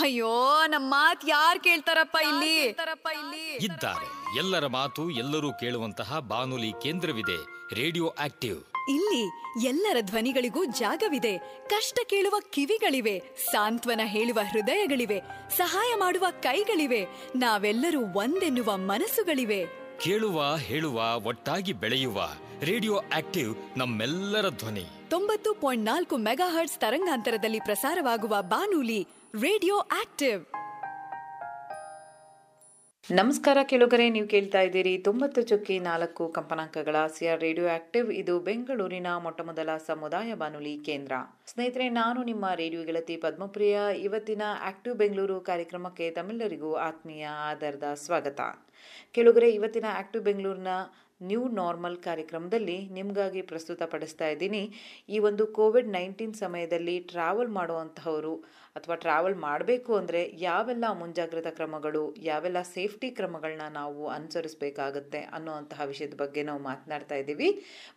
ಅಯ್ಯೋ 0.00 0.66
ನಮ್ಮ 0.66 0.90
ಮಾತ್ 0.90 1.24
ಯಾರ್ 1.28 1.60
ಕೇಳ್ತಾರಪ್ಪ 1.60 2.16
ಇಲ್ಲಿ? 2.22 2.62
ಇಲ್ಲಿ? 2.64 3.54
ಇದ್ದಾರೆ. 3.54 4.38
ಎಲ್ಲರ 4.38 4.66
ಮಾತು 4.66 5.10
ಎಲ್ಲರೂ 5.10 5.52
ಕೇಳುವಂತಹ 5.52 6.18
ಬಾನುಲಿ 6.18 6.72
ಕೇಂದ್ರವಿದೆ. 6.72 7.36
Radio 7.74 8.14
active. 8.18 8.62
ಇಲ್ಲಿ 8.88 9.28
ಎಲ್ಲರ 9.66 9.96
ಧ್ವನಿಗಳಿಗೂ 10.00 10.64
ಜಾಗವಿದೆ. 10.64 11.38
ಕಷ್ಟ 11.68 11.98
ಕೇಳುವ 12.06 12.34
ಕಿವಿಗಳಿವೆ. 12.50 13.22
ಸಾಂತ್ವನ 13.52 14.00
ಹೇಳುವ 14.04 14.38
ಹೃದಯಗಳಿವೆ. 14.50 15.20
ಸಹಾಯ 15.56 15.94
ಮಾಡುವ 15.98 16.26
ಕೈಗಳಿವೆ. 16.40 17.06
ನಾವೆಲ್ಲರೂ 17.36 18.00
ಒಂದೆನ್ನುವ 18.00 18.76
ಮನಸ್ಸುಗಳಿವೆ. 18.76 19.66
ಕೇಳುವ 20.00 20.56
ಹೇಳುವ 20.56 21.20
ಒಟ್ಟಾಗಿ 21.26 21.72
ಬೆಳೆಯುವ 21.72 22.28
ರೇಡಿಯೋ 22.60 22.96
ಆಕ್ಟಿವ್ 22.96 23.78
ನಮ್ಮೆಲ್ಲರ 23.78 24.48
ಧ್ವನಿ. 24.48 24.86
ತೊಂಬತ್ತು 25.10 25.54
ಪಾಯಿಂಟ್ 25.54 25.84
ನಾಲ್ಕು 25.84 26.16
ಮೆಗಾ 26.16 26.48
ಹರ್ಟ್ಸ್ 26.50 26.78
ತರಂಗಾಂತರದಲ್ಲಿ 26.78 27.60
ಪ್ರಸಾರವಾಗುವ 27.60 28.36
ಬಾನುಲಿ 28.40 29.08
ರೇಡಿಯೋ 29.34 29.78
ಆಕ್ಟಿವ್. 29.78 30.46
ನಮಸ್ಕಾರ 33.10 33.58
ಕೆಳಗರೆ, 33.62 34.10
ನೀವು 34.10 34.28
ಕೇಳ್ತಾ 34.28 34.60
ಇದ್ದೀರಿ 34.60 34.98
ತೊಂಬತ್ತು 34.98 35.42
ಚುಕ್ಕಿ 35.42 35.78
ನಾಲ್ಕು 35.78 36.28
ಕಂಪನಾಂಕಗಳ 36.28 36.96
ಸಿಆರ್ 37.06 37.40
ರೇಡಿಯೋ 37.40 37.68
ಆಕ್ಟಿವ್. 37.68 38.12
ಇದು 38.12 38.40
ಬೆಂಗಳೂರಿನ 38.40 39.06
ಮೊಟ್ಟಮೊದಲ 39.16 39.68
ಸಮುದಾಯ 39.86 40.34
ಬಾನುಲಿ 40.34 40.78
ಕೇಂದ್ರ. 40.78 41.12
ಸ್ನೇಹಿತರೆ, 41.46 41.88
ನಾನು 41.88 42.22
ನಿಮ್ಮ 42.22 42.46
ರೇಡಿಯೋ 42.54 42.84
ಗೆಳತಿ 42.84 43.16
ಪದ್ಮಪ್ರಿಯ. 43.16 43.80
ಇವತ್ತಿನ 43.98 44.42
ಆಕ್ಟಿವ್ 44.62 44.94
ಬೆಂಗಳೂರು 44.94 45.40
ಕಾರ್ಯಕ್ರಮಕ್ಕೆ 45.40 46.10
ತಮ್ಮೆಲ್ಲರಿಗೂ 46.10 46.74
ಆತ್ಮೀಯ 46.74 47.26
ಆಧಾರದ 47.26 47.94
ಸ್ವಾಗತ. 47.94 48.40
ಕೆಳಗರೆ, 49.12 49.50
ಇವತ್ತಿನ 49.50 49.84
ಆಕ್ಟಿವ್ 49.98 50.24
ಬೆಂಗಳೂರಿನ 50.24 50.68
ನ್ಯೂ 51.20 51.42
ನಾರ್ಮಲ್ 51.60 51.98
ಕಾರ್ಯಕ್ರಮದಲ್ಲಿ 52.06 52.78
ನಿಮಗಾಗಿ 52.98 53.42
ಪ್ರಸ್ತುತಪಡಿಸ್ತಾ 53.50 54.28
ಇದ್ದೀನಿ. 54.34 54.62
ಈ 55.14 55.18
ಒಂದು 55.28 55.46
ಕೋವಿಡ್ 55.58 55.90
ನೈನ್ಟೀನ್ 55.98 56.36
ಸಮಯದಲ್ಲಿ 56.44 56.96
ಟ್ರಾವೆಲ್ 57.12 57.52
ಮಾಡುವಂತಹವರು 57.58 58.34
ಅಥವಾ 58.78 58.96
ಟ್ರಾವೆಲ್ 59.04 59.36
ಮಾಡಬೇಕು 59.44 59.92
ಅಂದರೆ 59.98 60.20
ಯಾವೆಲ್ಲ 60.38 60.86
ಮುಂಜಾಗ್ರತಾ 60.98 61.52
ಕ್ರಮಗಳು, 61.58 62.02
ಯಾವೆಲ್ಲ 62.30 62.60
ಸೇಫ್ಟಿ 62.74 63.08
ಕ್ರಮಗಳನ್ನ 63.18 63.66
ನಾವು 63.76 64.02
ಅನುಸರಿಸಬೇಕಾಗುತ್ತೆ 64.16 65.20
ಅನ್ನುವಂತಹ 65.36 65.86
ವಿಷಯದ 65.92 66.16
ಬಗ್ಗೆ 66.22 66.42
ನಾವು 66.48 66.60
ಮಾತನಾಡ್ತಾ 66.66 67.16
ಇದ್ದೀವಿ. 67.22 67.48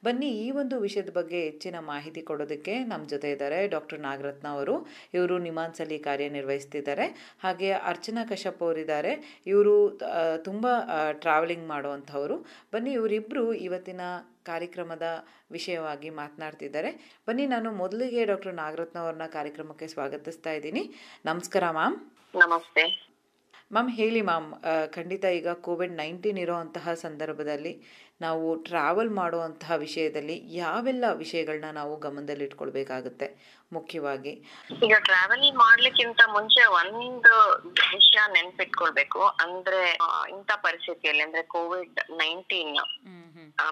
ಬನ್ನಿ 0.05 0.29
ಈ 0.43 0.47
ಒಂದು 0.61 0.75
ವಿಷಯದ 0.85 1.13
ಬಗ್ಗೆ 1.17 1.39
ಹೆಚ್ಚಿನ 1.47 1.79
ಮಾಹಿತಿ 1.89 2.21
ಕೊಡೋದಕ್ಕೆ 2.29 2.75
ನಮ್ಮ 2.91 3.03
ಜೊತೆ 3.13 3.31
ಇದ್ದಾರೆ 3.35 3.59
ಡಾಕ್ಟರ್ 3.75 4.01
ನಾಗರತ್ನ 4.07 4.47
ಅವರು. 4.57 4.75
ಇವರು 5.17 5.37
ನಿಮಾನ್ಸಲ್ಲಿ 5.49 5.99
ಕಾರ್ಯನಿರ್ವಹಿಸ್ತಿದ್ದಾರೆ. 6.07 7.07
ಹಾಗೆ 7.43 7.71
ಅರ್ಚನಾ 7.91 8.23
ಕಶ್ಯಪ್ 8.31 8.63
ಅವರಿದ್ದಾರೆ. 8.67 9.13
ಇವರು 9.53 9.75
ತುಂಬ 10.47 10.65
ಟ್ರಾವೆಲಿಂಗ್ 11.25 11.67
ಮಾಡುವಂಥವರು 11.73 12.37
ಬನ್ನಿ 12.73 12.93
ಇವರಿಬ್ಬರು 13.09 13.43
ಇವತ್ತಿನ 13.67 14.01
ಕಾರ್ಯಕ್ರಮದ 14.45 15.05
ವಿಷಯವಾಗಿ 15.51 16.09
ಮಾತನಾಡ್ತಿದ್ದಾರೆ. 16.17 16.89
ಬನ್ನಿ 17.27 17.45
ನಾನು 17.45 17.69
ಮೊದಲಿಗೆ 17.71 18.21
ಡಾಕ್ಟರ್ 18.25 18.53
ನಾಗರತ್ನ 18.53 18.97
ಅವ್ರನ್ನ 18.99 19.25
ಕಾರ್ಯಕ್ರಮಕ್ಕೆ 19.37 19.87
ಸ್ವಾಗತಿಸ್ತಾ 19.87 20.51
ಇದ್ದೀನಿ. 20.51 20.83
ನಮಸ್ಕಾರ 21.25 21.63
ಮ್ಯಾಮ್. 21.71 21.97
ನಮಸ್ತೆ. 22.35 22.83
ಮ್ಯಾಮ್ 23.73 23.89
ಹೇಳಿ 23.89 24.21
ಮ್ಯಾಮ್ 24.21 24.47
ಖಂಡಿತ 24.93 25.25
ಈಗ 25.39 25.49
ಕೋವಿಡ್ 25.67 25.95
ನೈನ್ಟೀನ್ 25.95 26.39
ಇರೋವಂತಹ 26.39 26.93
ಸಂದರ್ಭದಲ್ಲಿ 27.05 27.73
ನಾವು 28.21 28.55
ಟ್ರಾವೆಲ್ 28.63 29.09
ಮಾಡುವಂತಹ 29.09 29.71
ವಿಷಯದಲ್ಲಿ 29.71 30.35
ಯಾವೆಲ್ಲ 30.55 31.05
ವಿಷಯಗಳನ್ನ 31.13 31.69
ನಾವು 31.71 31.93
ಗಮನದಲ್ಲಿ 31.99 32.43
ಇಟ್ಕೊಳ್ಬೇಕಾಗುತ್ತೆ 32.43 33.27
ಮುಖ್ಯವಾಗಿ? 33.73 34.33
ಈಗ 34.85 34.95
ಟ್ರಾವೆಲ್ 34.99 35.53
ಮಾಡ್ಲಿಕ್ಕಿಂತ 35.55 36.21
ಮುಂಚೆ 36.31 36.63
ಒಂದು 36.67 37.35
ವಿಷಯ 37.95 38.19
ನೆನ್ಪಿಟ್ಕೊಳ್ಬೇಕು. 38.31 39.21
ಅಂದ್ರೆ 39.43 39.81
ಇಂಥ 40.29 40.51
ಪರಿಸ್ಥಿತಿಯಲ್ಲಿ 40.55 41.23
ಅಂದ್ರೆ 41.23 41.43
ಕೋವಿಡ್ 41.43 41.99
ನೈನ್ಟೀನ್ 42.09 42.77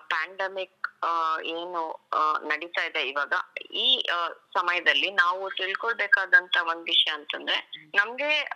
ಪ್ಯಾಂಡಮಿಕ್ 0.08 0.87
ಏನು 1.44 2.10
ನಡೀತಾ 2.48 2.84
ಇದೆ 2.84 3.02
ಇವಾಗ. 3.10 3.34
ಈ 3.72 4.06
ಸಮಯದಲ್ಲಿ 4.54 5.12
ನಾವು 5.12 5.50
ತಿಳ್ಕೊಳ್ಬೇಕಾದಂತ 5.50 6.58
ಒಂದ್ 6.70 6.86
ವಿಷಯ 6.86 7.12
ಅಂತಂದ್ರೆ, 7.12 7.72
ನಮ್ಗೆ 7.96 8.50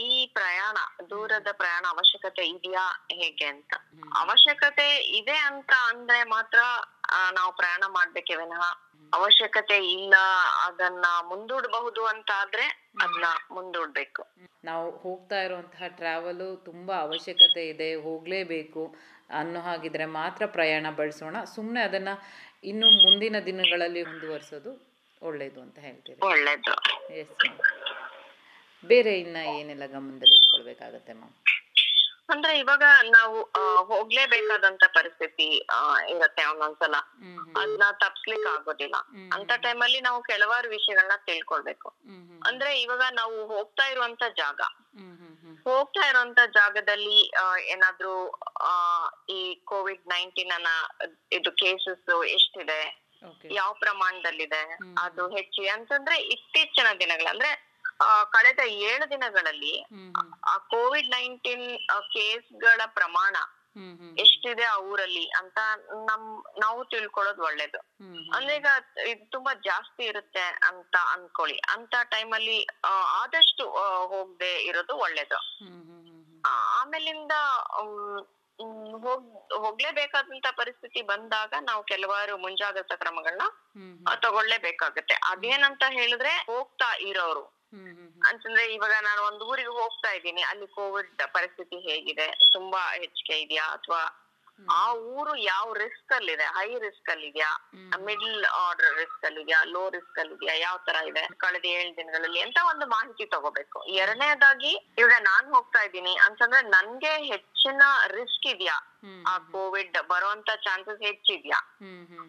ಈ 0.00 0.26
ಪ್ರಯಾಣ, 0.26 0.76
ದೂರದ 1.10 1.46
ಪ್ರಯಾಣ 1.52 1.84
ಅವಶ್ಯಕತೆ 1.88 2.46
ಇದೆಯಾ 2.46 3.06
ಹೇಗೆ 3.12 3.44
ಅಂತ. 3.44 3.74
ಅವಶ್ಯಕತೆ 4.16 5.18
ಇದೆ 5.18 5.36
ಅಂತ 5.36 5.72
ಅಂದ್ರೆ 5.88 6.24
ಮಾತ್ರ 6.24 6.58
ನಾವು 7.32 7.52
ಪ್ರಯಾಣ 7.56 7.82
ಮಾಡ್ಬೇಕೆ 7.88 8.34
ವಿನಃ. 8.36 8.64
ಅವಶ್ಯಕತೆ 9.14 9.76
ಇಲ್ಲ, 9.76 10.14
ಅದನ್ನ 10.66 11.04
ಮುಂದೂಡಬಹುದು 11.28 12.06
ಅಂತ 12.06 12.30
ಆದ್ರೆ 12.36 12.92
ಅದನ್ನ 13.02 13.24
ಮುಂದೂಡ್ಬೇಕು. 13.50 14.22
ನಾವು 14.64 14.98
ಹೋಗ್ತಾ 14.98 15.42
ಇರುವಂತಹ 15.42 15.86
ಟ್ರಾವೆಲ್ 15.86 16.62
ತುಂಬಾ 16.64 16.94
ಅವಶ್ಯಕತೆ 16.96 17.68
ಇದೆ, 17.68 17.94
ಹೋಗಲೇಬೇಕು. 17.94 18.96
ಅನ್ನೋ 19.30 19.60
ಹಾಗಿದ್ರೆ 19.60 20.04
ಮಾತ್ರ 20.04 20.46
ಪ್ರಯಾಣ 20.46 20.86
ಬಳಸೋಣ. 20.96 21.44
ಸುಮ್ಮನೆ 21.44 21.82
ಅದನ್ನ 21.82 22.08
ಇನ್ನು 22.64 22.86
ಮುಂದಿನ 22.86 23.38
ದಿನಗಳಲ್ಲಿ 23.38 24.02
ಮುಂದುವರಿಸೋದು 24.02 24.92
ಒಳ್ಳೇದು 25.22 25.60
ಅಂತ 25.60 25.78
ಹೇಳ್ತೀರಿ. 25.78 26.26
ಒಳ್ಳೇದು. 26.26 26.72
ಎಸ್ 27.14 27.30
ಮ್ಯಾಮ್ 27.30 27.58
ಬೇರೆ 28.86 29.20
ಇನ್ನ 29.20 29.36
ಏನೆಲ್ಲ 29.36 29.86
ಗಮನದಲ್ಲಿ 29.86 30.34
ಇಟ್ಕೊಳ್ಬೇಕಾಗತ್ತೆ 30.34 31.12
ಮ್ಯಾಮ್ 31.12 31.32
ಅಂದ್ರೆ 32.28 32.58
ಇವಾಗ 32.58 32.82
ನಾವು 33.10 33.42
ಹೋಗ್ಲೇಬೇಕಾದಂತ 33.84 34.84
ಪರಿಸ್ಥಿತಿ 34.88 35.56
ಇರುತ್ತೆ 36.08 36.44
ಒಂದೊಂದ್ 36.44 36.62
ಒಂದೊಂದ್ಸಲ 36.62 36.94
ಅದನ್ನ 37.60 37.82
ತಪ್ಸ್ಲಿಕ್ 37.90 38.46
ಆಗೋದಿಲ್ಲ 38.46 38.94
ಅಂತ 39.34 39.52
ಟೈಮಲ್ಲಿ 39.56 40.00
ನಾವು 40.00 40.22
ಕೆಲವಾರು 40.22 40.68
ವಿಷಯಗಳನ್ನ 40.68 41.12
ತಿಳ್ಕೊಳ್ಬೇಕು. 41.26 41.88
ಅಂದ್ರೆ 42.46 42.80
ಇವಾಗ 42.80 43.02
ನಾವು 43.12 43.46
ಹೋಗ್ತಾ 43.46 43.84
ಇರುವಂತ 43.84 44.22
ಜಾಗ. 44.36 44.60
ಹೋಗ್ತಾ 45.64 46.08
ಇರುವಂತ 46.08 46.38
ಜಾಗದಲ್ಲಿ 46.46 47.32
ಏನಾದ್ರೂ 47.70 48.28
ಈ 49.30 49.54
ಕೋವಿಡ್ 49.64 50.08
ನೈನ್ಟೀನ್ 50.08 50.50
ಅನ್ನ 50.50 50.66
ಇದು 51.32 51.52
ಕೇಸಸ್ 51.52 52.24
ಎಷ್ಟಿದೆ? 52.24 53.02
ಯಾವ 53.50 53.72
ಪ್ರಮಾಣದಲ್ಲಿದೆ? 53.72 54.78
ಅದು 54.98 55.28
ಹೆಚ್ಚಿ 55.28 55.68
ಅಂತಂದ್ರೆ 55.68 56.16
ಇತ್ತೀಚಿನ 56.16 56.86
ದಿನಗಳ 57.00 57.26
ಅಂದ್ರೆ 57.30 57.71
ಕಳೆದ 58.30 58.58
ಏಳು 58.66 59.10
ದಿನಗಳಲ್ಲಿ 59.10 59.86
ಆ 60.44 60.58
ಕೋವಿಡ್ 60.58 61.10
ನೈನ್ಟೀನ್ 61.10 61.78
ಕೇಸ್ಗಳ 62.12 62.80
ಪ್ರಮಾಣ 62.86 63.36
ಎಷ್ಟಿದೆ 64.18 64.62
ಆ 64.62 64.76
ಊರಲ್ಲಿ 64.76 65.30
ಅಂತ 65.30 65.58
ನಮ್ 65.94 66.44
ನಾವು 66.60 66.84
ತಿಳ್ಕೊಳ್ಳೋದು 66.84 67.42
ಒಳ್ಳೇದು. 67.42 67.78
ಅಂದ್ರೆ 68.34 68.56
ಈಗ 68.56 68.66
ಇದು 69.08 69.30
ತುಂಬಾ 69.30 69.54
ಜಾಸ್ತಿ 69.54 70.04
ಇರುತ್ತೆ 70.04 70.40
ಅಂತ 70.40 70.96
ಅನ್ಕೊಳ್ಳಿ. 71.12 71.58
ಅಂತ 71.58 71.94
ಟೈಮಲ್ಲಿ 72.10 72.66
ಆದಷ್ಟು 73.12 73.74
ಆ, 73.74 74.06
ಹೋಗ್ದೆ 74.06 74.62
ಇರೋದು 74.62 74.94
ಒಳ್ಳೇದು. 74.94 75.38
ಆಮೇಲಿಂದ 76.78 77.32
ಹೋಗ್ 79.04 79.26
ಹೋಗ್ಲೇಬೇಕಾದಂತ 79.64 80.48
ಪರಿಸ್ಥಿತಿ 80.56 81.02
ಬಂದಾಗ 81.02 81.52
ನಾವು 81.60 81.82
ಕೆಲವಾರು 81.82 82.34
ಮುಂಜಾಗ್ರತಾ 82.38 82.96
ಕ್ರಮಗಳನ್ನ 82.96 83.46
ತಗೊಳ್ಳೇಬೇಕಾಗತ್ತೆ 84.14 85.14
ಅದೇನಂತ 85.30 85.82
ಹೇಳಿದ್ರೆ 85.90 86.32
ಹೋಗ್ತಾ 86.52 86.90
ಇರೋರು. 87.10 87.44
ಅಂತಂದ್ರೆ 88.28 88.64
ಇವಾಗ 88.74 88.94
ನಾನು 89.02 89.20
ಒಂದು 89.22 89.44
ಊರಿಗೆ 89.44 89.72
ಹೋಗ್ತಾ 89.80 90.10
ಇದ್ದೀನಿ. 90.10 90.42
ಅಲ್ಲಿ 90.42 90.66
ಕೋವಿಡ್ 90.66 91.22
ಪರಿಸ್ಥಿತಿ 91.34 91.76
ಹೇಗಿದೆ? 91.88 92.26
ತುಂಬಾ 92.52 92.82
ಹೆಚ್ಚಿಗೆ 92.94 93.38
ಇದೆಯಾ? 93.40 93.68
ಅಥವಾ 93.68 94.02
ಆ 94.74 94.82
ಊರು 94.94 95.32
ಯಾವ 95.44 95.72
ರಿಸ್ಕ್ 95.72 96.12
ಅಲ್ಲಿ 96.12 96.32
ಇದೆ 96.32 96.46
ಹೈ 96.56 96.66
ರಿಸ್ಕ್ 96.78 97.08
ಅಲ್ಲಿ 97.10 97.26
ಇದೆಯಾ 97.26 97.48
ಮಿಡ್ಲ್ 97.98 98.44
ಆರ್ಡರ್ 98.44 98.92
ರಿಸ್ಕ್ 98.98 99.24
ಅಲ್ಲಿ 99.24 99.40
ಇದೆಯಾ 99.40 99.60
ಲೋ 99.64 99.82
ರಿಸ್ಕ್ 99.90 100.18
ಅಲ್ಲಿ 100.18 100.34
ಇದೆಯಾ 100.34 100.54
ಯಾವ 100.56 100.76
ತರ 100.88 100.96
ಇದೆ? 101.10 101.22
ಕಳೆದ 101.36 101.64
ಏಳು 101.64 101.96
ದಿನಗಳಲ್ಲಿ 101.96 102.40
ಅಂತ 102.40 102.58
ಒಂದು 102.72 102.86
ಮಾಹಿತಿ 102.86 103.24
ತಗೋಬೇಕು. 103.26 103.78
ಎರಡನೇದಾಗಿ 104.02 104.72
ಇವಾಗ 104.98 105.16
ನಾನ್ 105.20 105.48
ಹೋಗ್ತಾ 105.54 105.82
ಇದ್ದೀನಿ. 105.82 106.14
ಅಂತಂದ್ರೆ 106.16 106.62
ನನ್ಗೆ 106.68 107.12
ಹೆಚ್ಚಿನ 107.64 107.82
ರಿಸ್ಕ್ 108.12 108.46
ಇದೆಯಾ? 108.46 108.76
ಆ 109.26 109.32
ಕೋವಿಡ್ 109.52 109.96
ಬರುವಂತ 110.08 110.50
ಚಾನ್ಸಸ್ 110.64 111.02
ಹೆಚ್ಚಿದ್ಯಾ? 111.02 111.58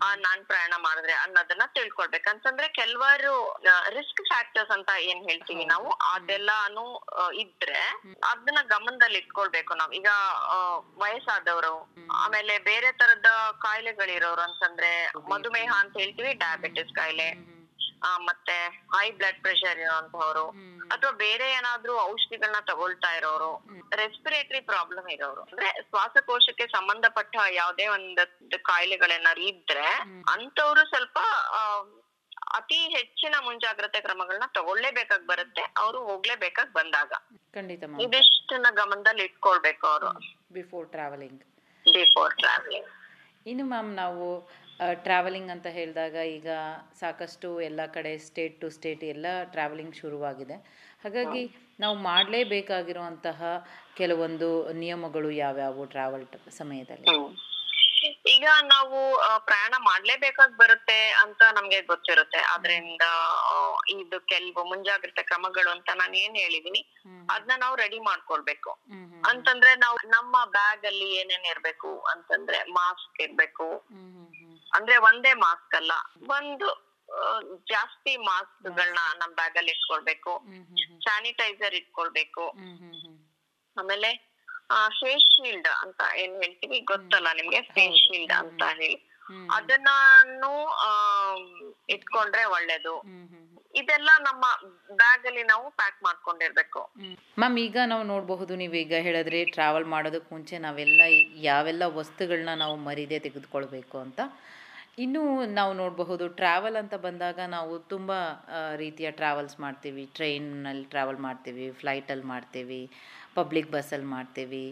ಆ 0.06 0.10
ನಾನ್ 0.16 0.42
ಪ್ರಯಾಣ 0.46 0.74
ಮಾಡಿದ್ರೆ 0.78 1.14
ಅನ್ನೋದನ್ನ 1.14 1.66
ತಿಳ್ಕೊಳ್ಬೇಕು. 1.76 2.28
ಅಂತಂದ್ರೆ 2.30 2.68
ಕೆಲವಾರು 2.70 3.34
ರಿಸ್ಕ್ 3.90 4.22
ಫ್ಯಾಕ್ಟರ್ಸ್ 4.22 4.72
ಅಂತ 4.72 4.90
ಏನ್ 5.02 5.22
ಹೇಳ್ತೀವಿ 5.30 5.66
ನಾವು 5.66 5.90
ಅದೆಲ್ಲಾನು 6.14 6.86
ಇದ್ರೆ 7.44 7.82
ಅದನ್ನ 8.32 8.62
ಗಮನದಲ್ಲಿ 8.66 9.18
ಇಟ್ಕೊಳ್ಬೇಕು 9.18 9.74
ನಾವು. 9.74 9.92
ಈಗ 9.92 10.12
ವಯಸ್ಸಾದವರು 11.04 11.74
ಆಮೇಲೆ 12.24 12.58
ಬೇರೆ 12.70 12.92
ತರದ 12.92 13.32
ಕಾಯಿಲೆಗಳಿರೋರು 13.62 14.42
ಅಂತಂದ್ರೆ 14.42 14.92
ಮಧುಮೇಹ 15.32 15.72
ಅಂತ 15.80 15.96
ಹೇಳ್ತೀವಿ 15.98 16.34
ಡಯಾಬಿಟಿಸ್ 16.34 16.94
ಕಾಯಿಲೆ. 16.96 17.30
ಮತ್ತೆ 18.22 18.56
ಹೈ 18.94 19.12
ಬ್ಲಡ್ 19.12 19.42
ಪ್ರೆಷರ್ 19.42 19.80
ಇರುವಂತವರು 19.80 20.46
ಅಥವಾ 20.92 21.12
ಬೇರೆ 21.22 21.52
ಏನಾದ್ರೂ 21.52 21.94
ಔಷಧಿಗಳನ್ನ 22.04 22.60
ತಗೊಳ್ತಾ 22.68 23.12
ಇರೋರು 23.14 23.52
ರೆಸ್ಪಿರೇಟರಿ 23.96 24.62
ಪ್ರಾಬ್ಲಮ್ 24.62 25.10
ಇರೋರು. 25.10 25.44
ಅಂದ್ರೆ 25.44 25.70
ಶ್ವಾಸಕೋಶಕ್ಕೆ 25.82 26.68
ಸಂಬಂಧಪಟ್ಟ 26.68 27.36
ಯಾವುದೇ 27.54 27.88
ಒಂದು 27.88 28.26
ಕಾಯಿಲೆಗಳೇನಾದ್ರು 28.66 29.44
ಇದ್ರೆ 29.44 29.88
ಅಂತವ್ರು 30.34 30.84
ಸ್ವಲ್ಪ 30.88 31.18
ಆ, 31.52 31.62
ಅತಿ 32.54 32.80
ಹೆಚ್ಚಿನ 32.96 33.36
ಮುಂಜಾಗ್ರತೆ 33.42 34.02
ಕ್ರಮಗಳನ್ನ 34.02 34.48
ತಗೊಳ್ಳೇಬೇಕಾಗಿ 34.54 35.28
ಬರುತ್ತೆ 35.28 35.64
ಅವರು 35.78 36.00
ಹೋಗ್ಲೇಬೇಕಾಗ್ 36.06 36.74
ಬಂದಾಗ. 36.74 37.12
ಖಂಡಿತ 37.54 37.84
ಇದಿಷ್ಟನ್ನ 38.00 38.68
ಗಮನದಲ್ಲಿ 38.74 39.24
ಇಟ್ಕೊಳ್ಬೇಕು 39.24 39.88
ಅವರು. 39.88 40.12
ಬಿಫೋರ್ 40.52 40.90
ಟ್ರಾವೆಲಿಂಗ್ 40.90 41.42
ಬಿಫೋರ್ 41.86 42.36
ಟ್ರಾವೆಲಿಂಗ್ 42.38 42.90
ಇನ್ನು 43.46 43.66
ಮ್ಯಾಮ್ 43.66 43.96
ನಾವು 43.96 44.26
ಟ್ರಾವೆಲಿಂಗ್ 44.80 45.52
ಅಂತ 45.52 45.68
ಹೇಳಿದಾಗ 45.68 46.16
ಈಗ 46.38 46.50
ಸಾಕಷ್ಟು 47.00 47.62
ಎಲ್ಲ 47.62 47.82
ಕಡೆ 47.86 48.18
ಸ್ಟೇಟ್ 48.18 48.62
ಟು 48.62 48.70
ಸ್ಟೇಟ್ 48.70 49.04
ಎಲ್ಲ 49.04 49.26
ಟ್ರಾವೆಲಿಂಗ್ 49.44 49.96
ಶುರುವಾಗಿದೆ. 49.96 50.58
ಹಾಗಾಗಿ 51.04 51.44
ನಾವು 51.80 51.96
ಮಾಡಲೇಬೇಕಾಗಿರುವಂತಹ 51.96 53.42
ಕೆಲವೊಂದು 53.98 54.50
ನಿಯಮಗಳು 54.74 55.32
ಯಾವ್ಯಾವು 55.32 55.86
ಟ್ರಾವೆಲ್ 55.86 56.28
ಸಮಯದಲ್ಲಿ? 56.60 57.08
ಈಗ 58.28 58.48
ನಾವು 58.64 58.98
ಪ್ರಯಾಣ 59.40 59.74
ಮಾಡ್ಲೇಬೇಕಾಗ್ 59.80 60.56
ಬರುತ್ತೆ 60.58 61.12
ಅಂತ 61.12 61.42
ನಮ್ಗೆ 61.56 61.82
ಗೊತ್ತಿರುತ್ತೆ. 61.82 62.38
ಅದರಿಂದ 62.38 63.06
ಇದು 63.90 64.20
ಕೆಲವು 64.20 64.64
ಮುಂಜಾಗ್ರತೆ 64.72 65.24
ಕ್ರಮಗಳು 65.24 65.70
ಅಂತ 65.70 65.90
ನಾನು 65.96 66.18
ಏನ್ 66.18 66.36
ಹೇಳಿದೀನಿ 66.36 66.82
ಅದನ್ನ 67.30 67.56
ನಾವು 67.58 67.76
ರೆಡಿ 67.76 68.00
ಮಾಡ್ಕೊಳ್ಬೇಕು. 68.00 68.72
ಅಂತಂದ್ರೆ 69.30 69.76
ನಾವು 69.76 69.98
ನಮ್ಮ 70.08 70.36
ಬ್ಯಾಗ್ 70.52 70.86
ಅಲ್ಲಿ 70.86 71.10
ಏನೇನ್ 71.22 71.48
ಇರ್ಬೇಕು 71.52 72.00
ಅಂತಂದ್ರೆ 72.00 72.60
ಮಾಸ್ಕ್ 72.64 73.22
ಇರ್ಬೇಕು. 73.22 73.68
ಅಂದ್ರೆ 74.74 74.98
ಒಂದೇ 74.98 75.34
ಮಾಸ್ಕ್ 75.34 75.76
ಅಲ್ಲ. 75.76 75.92
ಒಂದು 76.30 76.68
ಜಾಸ್ತಿ 77.70 78.18
ಮಾಸ್ಕ್ 78.18 78.64
ಗಳನ್ನ 78.64 79.00
ನಮ್ 79.18 79.36
ಬ್ಯಾಗ್ 79.36 79.58
ಅಲ್ಲಿ 79.58 79.72
ಇಟ್ಕೊಳ್ಬೇಕು. 79.72 80.44
ಸ್ಯಾನಿಟೈಸರ್ 81.00 81.76
ಇಟ್ಕೊಳ್ಬೇಕು 81.76 82.46
ಆಮೇಲೆ 83.78 84.34
ಫೇಸ್ 84.90 85.26
ಶೀಲ್ಡ್ 85.30 85.68
ಅಂತ 85.68 86.02
ಏನ್ 86.18 86.44
ಹೇಳ್ತೀವಿ? 86.44 86.80
ಗೊತ್ತಲ್ಲ 86.80 87.28
ನಿಮ್ಗೆ? 87.36 87.62
ಫೇಸ್ 87.62 87.98
ಶೀಲ್ಡ್ 87.98 88.32
ಅಂತ 88.32 88.64
ಹೇಳಿ. 88.64 89.10
ಅದನ್ನು 89.52 90.66
ಆ, 90.68 90.90
ಇಟ್ಕೊಂಡ್ರೆ 91.90 92.44
ಒಳ್ಳೇದು. 92.44 93.02
ಇದೆಲ್ಲ 93.76 94.10
ನಮ್ಮ 94.22 94.46
ಬ್ಯಾಗ್ 94.96 95.26
ಅಲ್ಲಿ 95.26 95.44
ನಾವು 95.44 95.72
ಪ್ಯಾಕ್ 95.72 96.04
ಮಾಡ್ಕೊಂಡಿರ್ಬೇಕು. 96.04 96.94
ಮ್ಯಾಮ್ 97.40 97.60
ಈಗ 97.60 97.78
ನಾವು 97.86 98.04
ನೋಡಬಹುದು 98.04 98.56
ನೀವು 98.56 98.74
ಈಗ 98.74 98.94
ಹೇಳಿದ್ರೆ 98.94 99.46
ಟ್ರಾವೆಲ್ 99.46 99.86
ಮಾಡೋದಕ್ಕೆ 99.86 100.36
ಮುಂಚೆ 100.36 100.58
ನಾವೆಲ್ಲ 100.58 101.02
ಯಾವೆಲ್ಲ 101.36 101.84
ವಸ್ತುಗಳನ್ನ 101.86 102.54
ನಾವು 102.54 102.76
ಮರೀದೆ 102.76 103.20
ತೆಗೆದುಕೊಳ್ಬೇಕು 103.20 103.98
ಅಂತ. 103.98 104.20
ಇನ್ನು 104.98 105.22
ನಾವು 105.46 105.74
ನೋಡಬಹುದು 105.74 106.28
ಟ್ರಾವೆಲ್ 106.40 106.76
ಅಂತ 106.76 106.96
ಬಂದಾಗ 107.06 107.40
ನಾವು 107.48 107.80
ತುಂಬ 107.80 108.12
ರೀತಿಯ 108.76 109.12
ಟ್ರಾವೆಲ್ಸ್ 109.12 109.60
ಮಾಡ್ತೀವಿ. 109.60 110.06
ಟ್ರೈನಲ್ಲಿ 110.18 110.86
ಟ್ರಾವೆಲ್ 110.86 111.18
ಮಾಡ್ತೀವಿ 111.18 111.72
ಫ್ಲೈಟಲ್ಲಿ 111.72 112.24
ಮಾಡ್ತೀವಿ 112.24 112.82
ಪಬ್ಲಿಕ್ 113.36 113.70
ಬಸ್ಸಲ್ಲಿ 113.72 114.06
ಮಾಡ್ತೀವಿ. 114.06 114.66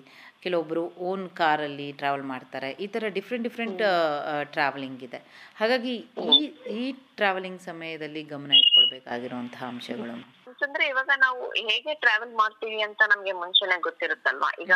ಕೆಲವೊಬ್ಬರು 0.44 0.84
ಓನ್ 1.10 1.30
ಕಾರಲ್ಲಿ 1.30 1.88
ಟ್ರಾವೆಲ್ 1.92 2.24
ಮಾಡ್ತಾರೆ. 2.24 2.72
ಈ 2.72 2.88
ಥರ 2.88 3.04
ಡಿಫ್ರೆಂಟ್ 3.08 3.44
ಡಿಫ್ರೆಂಟ್ 3.48 3.82
ಟ್ರಾವೆಲಿಂಗ್ 4.56 5.04
ಇದೆ. 5.04 5.20
ಹಾಗಾಗಿ 5.56 5.96
ಈ 6.36 6.38
ಈ 6.82 6.92
ಟ್ರಾವೆಲಿಂಗ್ 6.92 7.62
ಸಮಯದಲ್ಲಿ 7.62 8.24
ಗಮನ 8.24 8.52
ಇಟ್ಕೊಳ್ಬೇಕಾಗಿರುವಂತಹ 8.52 9.64
ಅಂಶಗಳು. 9.74 10.16
ಅಂದ್ರೆ 10.68 10.86
ಇವಾಗ 10.88 11.12
ನಾವು 11.18 11.42
ಹೇಗೆ 11.70 11.94
ಟ್ರಾವೆಲ್ 11.94 12.34
ಮಾಡ್ತೀವಿ 12.34 12.82
ಅಂತ 12.82 13.02
ನಮ್ಗೆ 13.16 13.32
ಮುಂಚೆನೆ 13.32 13.82
ಗೊತ್ತಿರುತ್ತಲ್ವಾ? 13.82 14.52
ಈಗ 14.62 14.74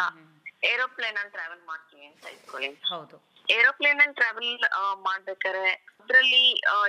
ಏರೋಪ್ಲೇನ್ 0.74 1.18
ಅಲ್ಲಿ 1.22 1.34
ಟ್ರಾವೆಲ್ 1.38 1.64
ಮಾಡ್ತೀವಿ 1.68 2.06
ಅಂತ 2.06 2.26
ಇಟ್ಕೊಳ್ಳಿ. 2.36 2.72
ಹೌದು. 2.94 3.35
ಏರೋಪ್ಲೇನ್ 3.50 4.02
ಅಲ್ಲಿ 4.02 4.14
ಟ್ರಾವೆಲ್ 4.14 4.58
ಮಾಡ್ಬೇಕಾದ್ರೆ 5.06 5.72
ಅದ್ರಲ್ಲಿ 6.02 6.44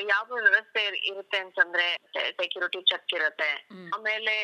ಯಾವ 0.09 0.27
ವ್ಯವಸ್ಥೆ 0.31 0.85
ಇರುತ್ತೆ 0.85 1.39
ಅಂತಂದ್ರೆ 1.39 1.87
ಸೆಕ್ಯೂರಿಟಿ 2.13 2.83
ಚೆಕ್ 2.83 3.15
ಇರುತ್ತೆ. 3.15 3.69
ಆಮೇಲೆ 3.95 4.35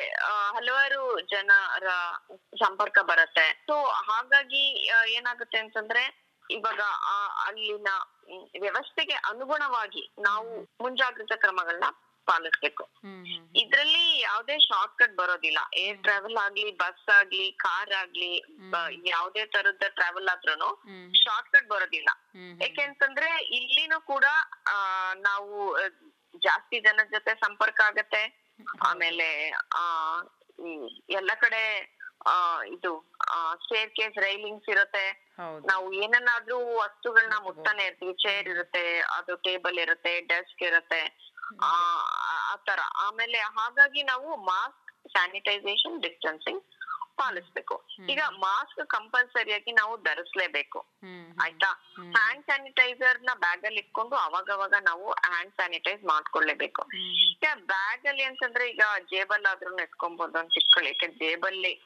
ಹಲವಾರು 0.56 1.20
ಜನರ 1.20 1.88
ಸಂಪರ್ಕ 2.56 2.98
ಬರುತ್ತೆ. 3.02 3.46
ಸೊ 3.66 3.74
ಹಾಗಾಗಿ 3.84 4.64
ಏನಾಗುತ್ತೆ 5.12 5.58
ಅಂತಂದ್ರೆ 5.58 6.04
ಇವಾಗ 6.50 6.80
ಅಲ್ಲಿನ 7.46 7.90
ವ್ಯವಸ್ಥೆಗೆ 8.60 9.12
ಅನುಗುಣವಾಗಿ 9.12 10.02
ನಾವು 10.18 10.48
ಮುಂಜಾಗ್ರತಾ 10.80 11.36
ಕ್ರಮಗಳನ್ನ 11.36 11.84
ಪಾಲಿಸ್ಬೇಕು. 12.30 12.84
ಇದ್ರಲ್ಲಿ 13.62 14.04
ಯಾವುದೇ 14.20 14.56
ಶಾರ್ಟ್ 14.66 14.96
ಕಟ್ 15.00 15.16
ಬರೋದಿಲ್ಲ 15.20 15.60
ಏರ್ 15.84 15.98
ಟ್ರಾವೆಲ್ 16.06 16.38
ಆಗ್ಲಿ 16.44 16.70
ಬಸ್ 16.82 17.08
ಆಗ್ಲಿ 17.19 17.46
ಕಾರ್ 17.64 17.92
ಆಗ್ಲಿ 18.02 18.32
ಯಾವುದೇ 19.14 19.44
ತರದ 19.54 19.88
ಟ್ರಾವೆಲ್ 19.98 20.30
ಆದ್ರೂ 20.34 20.70
ಶಾರ್ಟ್ 21.24 21.50
ಕಟ್ 21.54 21.70
ಬರೋದಿಲ್ಲ. 21.74 22.10
ಯಾಕೆಂತಂದ್ರೆ 22.64 23.30
ಇಲ್ಲಿನೂ 23.60 23.98
ಕೂಡ 24.12 24.26
ನಾವು 25.28 25.56
ಜಾಸ್ತಿ 26.46 26.76
ಜನದ 26.86 27.08
ಜೊತೆ 27.16 27.34
ಸಂಪರ್ಕ 27.46 27.80
ಆಗತ್ತೆ. 27.90 28.22
ಆಮೇಲೆ 28.90 29.28
ಆ 29.80 29.84
ಎಲ್ಲ 31.20 31.30
ಕಡೆ 31.44 31.62
ಇದು 32.74 32.90
ಸ್ಟೇರ್ 33.64 33.90
ಕೇಸ್ 33.98 34.19
ರೈಲಿಂಗ್ಸ್ 34.24 34.69
ಇರುತ್ತೆ. 34.74 35.06
ನಾವು 35.70 35.86
ಏನನ್ನಾದ್ರೂ 36.02 36.58
ವಸ್ತುಗಳನ್ನ 36.76 37.36
ಮುಟ್ತಾನೆ 37.46 37.82
ಇರ್ತೀವಿ. 37.86 38.14
ಚೇರ್ 38.24 38.48
ಇರುತ್ತೆ 38.48 38.84
ಅದು 39.16 39.32
ಟೇಬಲ್ 39.46 39.78
ಇರುತ್ತೆ 39.84 40.12
ಡೆಸ್ಕ್ 40.32 40.62
ಇರುತ್ತೆ. 40.69 41.02
ಆ 41.62 42.56
ತರ. 42.56 42.80
ಆಮೇಲೆ 42.94 43.38
ಹಾಗಾಗಿ 43.38 44.02
ನಾವು 44.02 44.36
ಮಾಸ್ಕ್ 44.36 45.08
ಸ್ಯಾನಿಟೈಸೇಷನ್ 45.08 46.02
ಡಿಸ್ಟೆನ್ಸಿಂಗ್ 46.02 46.62
ಪಾಲಿಸ್ಬೇಕು. 47.16 47.86
ಈಗ 48.10 48.22
ಮಾಸ್ಕ್ 48.28 48.86
ಕಂಪಲ್ಸರಿಯಾಗಿ 48.86 49.72
ನಾವು 49.72 49.96
ಧರಿಸ್ಲೇಬೇಕು. 49.96 50.78
ಆಯ್ತಾ? 51.40 51.70
ಹ್ಯಾಂಡ್ 51.96 52.44
ಸ್ಯಾನಿಟೈಸರ್ನ 52.44 53.30
ಬ್ಯಾಗ್ 53.34 53.64
ಅಲ್ಲಿ 53.64 53.80
ಇಟ್ಕೊಂಡು 53.80 54.16
ಅವಾಗವಾಗ 54.16 54.74
ನಾವು 54.80 55.10
ಹ್ಯಾಂಡ್ 55.10 55.52
ಸ್ಯಾನಿಟೈಸ್ 55.52 56.04
ಮಾಡ್ಕೊಳ್ಳೇಬೇಕು. 56.04 56.82
ಈಗ 56.96 57.44
ಬ್ಯಾಗ್ 57.54 58.06
ಅಲ್ಲಿ 58.06 58.22
ಅಂತಂದ್ರೆ 58.22 58.70
ಈಗ 58.70 58.80
ಜೇಬಲ್ 59.04 59.44
ಆದ್ರೂ 59.44 59.76
ಇಟ್ಕೊಬಹುದು 59.78 60.38
ಅಂತ 60.38 60.52
ಇಟ್ಕೊಳ್ಳಿ 60.56 60.92
ಜೇಬಲ್ಲಿ 61.08 61.80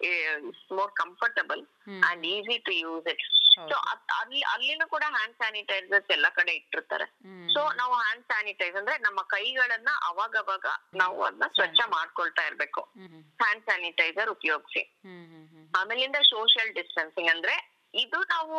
more 0.72 0.92
comfortable 0.92 1.66
and 2.10 2.26
easy 2.26 2.58
to 2.58 2.72
use 2.72 3.08
it. 3.08 3.45
So 3.56 3.76
ಅಲ್ಲಿ 4.20 4.40
ಅಲ್ಲಿನೂ 4.40 4.86
ಕೂಡ 4.88 5.04
ಹ್ಯಾಂಡ್ 5.08 5.36
ಸ್ಯಾನಿಟೈಸರ್ಸ್ 5.36 6.10
ಎಲ್ಲ 6.10 6.26
ಕಡೆ 6.28 6.52
ಇಟ್ಟಿರ್ತಾರೆ. 6.52 7.06
ಸೊ 7.54 7.60
ನಾವು 7.72 7.94
ಹ್ಯಾಂಡ್ 7.94 8.24
ಸ್ಯಾನಿಟೈಸ್ 8.24 8.76
ಅಂದ್ರೆ 8.76 8.98
ನಮ್ಮ 8.98 9.22
ಕೈಗಳನ್ನ 9.22 9.88
ಅವಾಗವಾಗ 10.02 10.66
ನಾವು 10.94 11.24
ಅದನ್ನ 11.24 11.48
ಸ್ವಚ್ಛ 11.54 11.80
ಮಾಡ್ಕೊಳ್ತಾ 11.88 12.46
ಇರ್ಬೇಕು. 12.46 12.82
ಹ್ಯಾಂಡ್ 13.42 13.64
ಸ್ಯಾನಿಟೈಸರ್ 13.64 14.30
ಉಪಯೋಗಿಸಿ. 14.30 14.82
ಆಮೇಲಿಂದ 15.80 16.16
ಸೋಷಿಯಲ್ 16.22 16.74
ಡಿಸ್ಟೆನ್ಸಿಂಗ್ 16.74 17.30
ಅಂದ್ರೆ 17.30 17.56
ಇದು 17.94 18.18
ನಾವು 18.24 18.56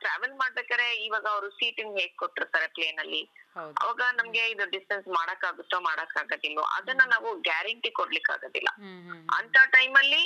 ಟ್ರಾವೆಲ್ 0.00 0.34
ಮಾಡ್ಬೇಕಾದ್ರೆ 0.34 0.86
ಇವಾಗ 1.04 1.26
ಅವರು 1.26 1.50
ಸೀಟಿಂಗ್ 1.50 1.98
ಹೇಗ್ 1.98 2.16
ಕೊಟ್ಟಿರ್ತಾರೆ 2.16 2.66
ಪ್ಲೇನ್ 2.66 2.98
ಅಲ್ಲಿ? 2.98 3.22
ಅವಾಗ 3.56 4.02
ನಮ್ಗೆ 4.16 4.42
ಇದು 4.50 4.64
ಡಿಸ್ಟೆನ್ಸ್ 4.70 5.08
ಮಾಡಕ್ 5.08 5.44
ಆಗುತ್ತೋ 5.44 5.76
ಮಾಡಕ್ 5.80 6.14
ಆಗೋದಿಲ್ವೋ 6.16 6.64
ಅದನ್ನ 6.76 7.02
ನಾವು 7.06 7.28
ಗ್ಯಾರಂಟಿ 7.40 7.90
ಕೊಡ್ಲಿಕ್ 7.90 8.30
ಆಗೋದಿಲ್ಲ 8.30 8.70
ಅಂತ 9.38 9.56
ಟೈಮಲ್ಲಿ 9.72 10.22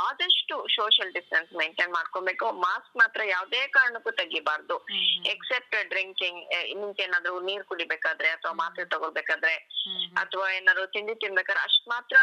ಆದಷ್ಟು 0.00 0.56
ಸೋಷಿಯಲ್ 0.76 1.12
ಡಿಸ್ಟೆನ್ಸ್ 1.14 1.52
ಮೇಂಟೈನ್ 1.52 1.92
ಮಾಡ್ಕೊಬೇಕು. 1.92 2.46
ಮಾಸ್ಕ್ 2.60 2.94
ಮಾತ್ರ 2.96 3.20
ಯಾವ್ದೇ 3.26 3.62
ಕಾರಣಕ್ಕೂ 3.68 4.10
ತೆಗಿಬಾರ್ದು. 4.10 4.76
ಎಕ್ಸೆಪ್ಟ್ 5.34 5.76
ಡ್ರಿಂಕಿಂಗ್ 5.90 7.00
ಏನಾದ್ರು 7.00 7.34
ನೀರ್ 7.40 7.64
ಕುಡಿಬೇಕಾದ್ರೆ 7.64 8.28
ಅಥವಾ 8.30 8.52
ಮಾತ್ರೆ 8.52 8.84
ತಗೊಳ್ಬೇಕಾದ್ರೆ 8.84 9.54
ಅಥವಾ 10.16 10.46
ಏನಾದ್ರು 10.50 10.86
ತಿಂಡಿ 10.86 11.14
ತಿನ್ಬೇಕಾದ್ರೆ 11.14 11.62
ಅಷ್ಟ್ 11.62 11.88
ಮಾತ್ರ 11.88 12.16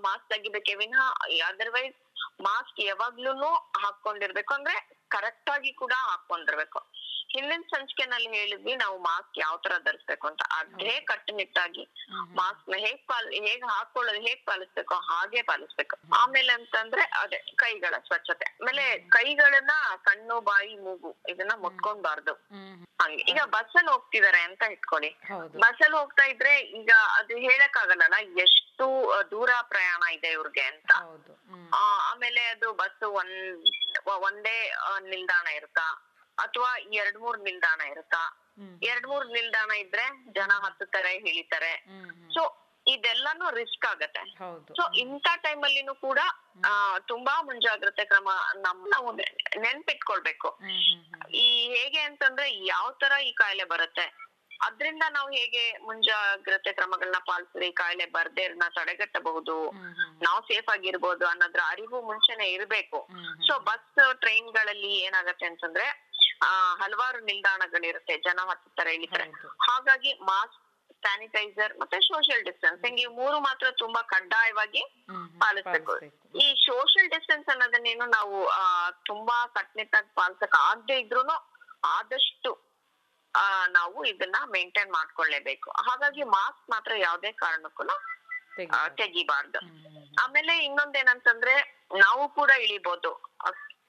ಮಾಸ್ಕ್ 0.00 0.28
ತೆಗಿಬೇಕೆ 0.28 0.74
ವಿನಃ 0.74 1.02
ಅದರ್ವೈಸ್ 1.48 1.98
ಮಾಸ್ಕ್ 2.40 2.80
ಯಾವಾಗ್ಲೂನು 2.80 3.50
ಹಾಕೊಂಡಿರ್ಬೇಕು 3.78 4.54
ಅಂದ್ರೆ 4.54 4.76
ಕರೆಕ್ಟ್ 5.08 5.50
ಆಗಿ 5.50 5.72
ಕೂಡ 5.72 5.94
ಹಾಕೊಂಡಿರ್ಬೇಕು 5.96 6.80
ಹಿಂದಿನ 7.34 7.62
ಸಂಚಿಕೆನಲ್ಲಿ 7.70 8.30
ಹೇಳಿದ್ವಿ 8.38 8.76
ನಾವು 8.76 8.98
ಮಾಸ್ಕ್ 8.98 9.38
ಯಾವ 9.38 9.56
ತರ 9.56 9.74
ಧರಿಸ್ಬೇಕು 9.78 10.26
ಅಂತ. 10.26 10.42
ಅದೇ 10.50 10.94
ಕಟ್ಟುನಿಟ್ಟಾಗಿ 11.00 11.84
ಮಾಸ್ಕ್ನ 12.40 12.78
ಹೇಗ್ 12.78 13.02
ಪಾಲ್ 13.08 13.28
ಹೇಗ್ 13.48 13.64
ಹಾಕೊಳ್ಳೋದು 13.70 14.20
ಹೇಗ್ 14.20 14.42
ಪಾಲಿಸ್ಬೇಕು 14.46 14.94
ಹಾಗೆ 15.10 15.42
ಪಾಲಿಸ್ಬೇಕು. 15.42 15.96
ಆಮೇಲೆ 16.12 16.52
ಅಂತಂದ್ರೆ 16.52 17.02
ಅದೇ 17.22 17.38
ಕೈಗಳ 17.54 17.94
ಸ್ವಚ್ಛತೆ. 18.06 18.46
ಆಮೇಲೆ 18.60 18.84
ಕೈಗಳನ್ನ 19.08 19.74
ಕಣ್ಣು 20.02 20.40
ಬಾಯಿ 20.40 20.74
ಮೂಗು 20.78 21.12
ಇದನ್ನ 21.28 21.54
ಮುಟ್ಕೊಂಡ್ಬಾರ್ದು. 21.56 22.34
ಹಂಗೆ. 23.02 23.22
ಈಗ 23.32 23.40
ಬಸ್ 23.46 23.76
ಅಲ್ಲಿ 23.76 23.92
ಹೋಗ್ತಿದಾರೆ 23.92 24.40
ಅಂತ 24.40 24.62
ಇಟ್ಕೊಳ್ಳಿ. 24.70 25.10
ಬಸ್ 25.64 25.82
ಅಲ್ಲಿ 25.84 25.96
ಹೋಗ್ತಾ 25.98 26.24
ಇದ್ರೆ 26.24 26.54
ಈಗ 26.80 26.92
ಅದು 27.18 27.36
ಹೇಳಕ್ 27.38 27.76
ಆಗಲ್ಲ 27.76 28.16
ಎಷ್ಟು 28.42 28.86
ದೂರ 29.30 29.50
ಪ್ರಯಾಣ 29.62 30.02
ಇದೆ 30.12 30.28
ಇವ್ರಿಗೆ 30.28 30.62
ಅಂತ. 30.62 30.92
ಆಮೇಲೆ 32.10 32.42
ಅದು 32.44 32.68
ಬಸ್ 32.72 33.02
ಒಂದ್ 33.20 33.38
ಒಂದೇ 34.28 34.56
ನಿಲ್ದಾಣ 35.10 35.46
ಇರುತ್ತಾ? 35.58 35.86
ಅಥವಾ 36.44 36.70
ಎರಡ್ 37.00 37.18
ಮೂರ್ 37.24 37.38
ನಿಲ್ದಾಣ 37.48 37.80
ಇರುತ್ತಾ. 37.92 38.22
ಎರಡ್ 38.90 39.06
ಮೂರ್ 39.10 39.26
ನಿಲ್ದಾಣ 39.36 39.70
ಇದ್ರೆ 39.84 40.06
ಜನ 40.38 40.50
ಹತ್ತುತ್ತಾರೆ 40.64 41.12
ಇಳಿತಾರೆ. 41.30 41.72
ಸೊ 42.34 42.42
ಇದೆಲ್ಲಾನು 42.86 43.46
ರಿಸ್ಕ್ 43.56 43.86
ಆಗತ್ತೆ 43.90 44.22
ಸೊ 44.78 44.84
ಇಂಥ 45.02 45.26
ಟೈಮಲ್ಲಿನೂ 45.42 45.94
ಕೂಡ 46.06 46.20
ಆ 46.68 46.72
ತುಂಬಾ 47.10 47.34
ಮುಂಜಾಗ್ರತೆ 47.48 48.04
ಕ್ರಮ 48.12 48.30
ನಮ್ 48.64 48.80
ನಾವು 48.94 49.10
ನೆನ್ಪಿಟ್ಕೊಳ್ಬೇಕು. 49.66 50.48
ಈ 51.44 51.46
ಹೇಗೆ 51.74 52.00
ಅಂತಂದ್ರೆ 52.08 52.46
ಯಾವ 52.72 52.86
ತರ 53.02 53.12
ಈ 53.28 53.32
ಕಾಯಿಲೆ 53.42 53.66
ಬರುತ್ತೆ 53.74 54.06
ಅದ್ರಿಂದ 54.66 55.04
ನಾವು 55.16 55.28
ಹೇಗೆ 55.30 55.62
ಮುಂಜಾಗ್ರತೆ 55.88 56.72
ಕ್ರಮಗಳನ್ನ 56.78 57.18
ಪಾಲಿಸಿದ್ರೆ 57.28 57.66
ಈ 57.68 57.72
ಕಾಯಿಲೆ 57.72 58.06
ಬರ್ದೇ 58.16 58.44
ತಡೆಗಟ್ಟಬಹುದು. 58.76 59.54
ನಾವು 60.26 60.40
ಸೇಫ್ 60.48 60.68
ಆಗಿರ್ಬೋದು 60.74 61.24
ಅನ್ನೋದ್ರ 61.26 61.62
ಅರಿವು 61.72 61.98
ಮುಂಚೆನೆ 62.08 62.46
ಇರ್ಬೇಕು. 62.56 62.98
ಸೊ 63.46 63.54
ಬಸ್ 63.68 63.94
ಟ್ರೈನ್ಗಳಲ್ಲಿ 64.24 64.92
ಏನಾಗತ್ತೆ 65.06 65.46
ಅಂತಂದ್ರೆ 65.46 65.86
ಆ 66.42 66.74
ಹಲವಾರು 66.74 67.20
ನಿಲ್ದಾಣಗಳಿರುತ್ತೆ 67.20 68.16
ಜನ 68.16 68.40
ಹತ್ತುತ್ತಾರೆ 68.48 68.94
ಇಳಿತಾರೆ. 68.94 69.30
ಹಾಗಾಗಿ 69.70 70.12
ಮಾಸ್ಕ್ 70.12 70.58
ಸ್ಯಾನಿಟೈಸರ್ 71.02 71.78
ಮತ್ತೆ 71.78 72.00
ಸೋಷಿಯಲ್ 72.00 72.44
ಡಿಸ್ಟೆನ್ಸಿಂಗ್ 72.44 73.00
ಈ 73.00 73.06
ಮೂರು 73.06 73.40
ಮಾತ್ರ 73.40 73.70
ತುಂಬಾ 73.70 74.02
ಕಡ್ಡಾಯವಾಗಿ. 74.02 74.82
ಪಾಲಿಸ್ಬೇಕು. 75.38 75.98
ಈ 76.38 76.64
ಸೋಷಿಯಲ್ 76.66 77.10
ಡಿಸ್ಟೆನ್ಸ್ 77.10 77.48
ಅನ್ನೋದನ್ನೇನು 77.48 78.06
ನಾವು 78.06 78.48
ತುಂಬಾ 79.06 79.46
ಕಟ್ಟುನಿಟ್ಟಾಗಿ 79.46 80.14
ಪಾಲಿಸಕ್ 80.14 80.56
ಆಗದೆ 80.58 80.98
ಇದ್ರು 80.98 81.22
ಆದಷ್ಟು 81.84 82.70
ಆ 83.34 83.66
ನಾವು 83.66 84.04
ಇದನ್ನ 84.04 84.36
ಮೇಂಟೈನ್ 84.46 84.92
ಮಾಡ್ಕೊಳ್ಳೇಬೇಕು 84.92 85.70
ಹಾಗಾಗಿ 85.70 86.22
ಮಾಸ್ಕ್ 86.22 86.70
ಮಾತ್ರ 86.70 86.92
ಯಾವುದೇ 86.96 87.32
ಕಾರಣಕ್ಕೂ 87.32 87.84
ತೆಗಿ. 88.56 88.96
ತೆಗಿಬಾರ್ದು. 88.96 89.58
ಆಮೇಲೆ 90.22 90.64
ಇನ್ನೊಂದೇನಂತಂದ್ರೆ 90.64 91.54
ನಾವು 91.98 92.28
ಕೂಡ 92.28 92.50
ಇಳಿಬಹುದು 92.50 93.10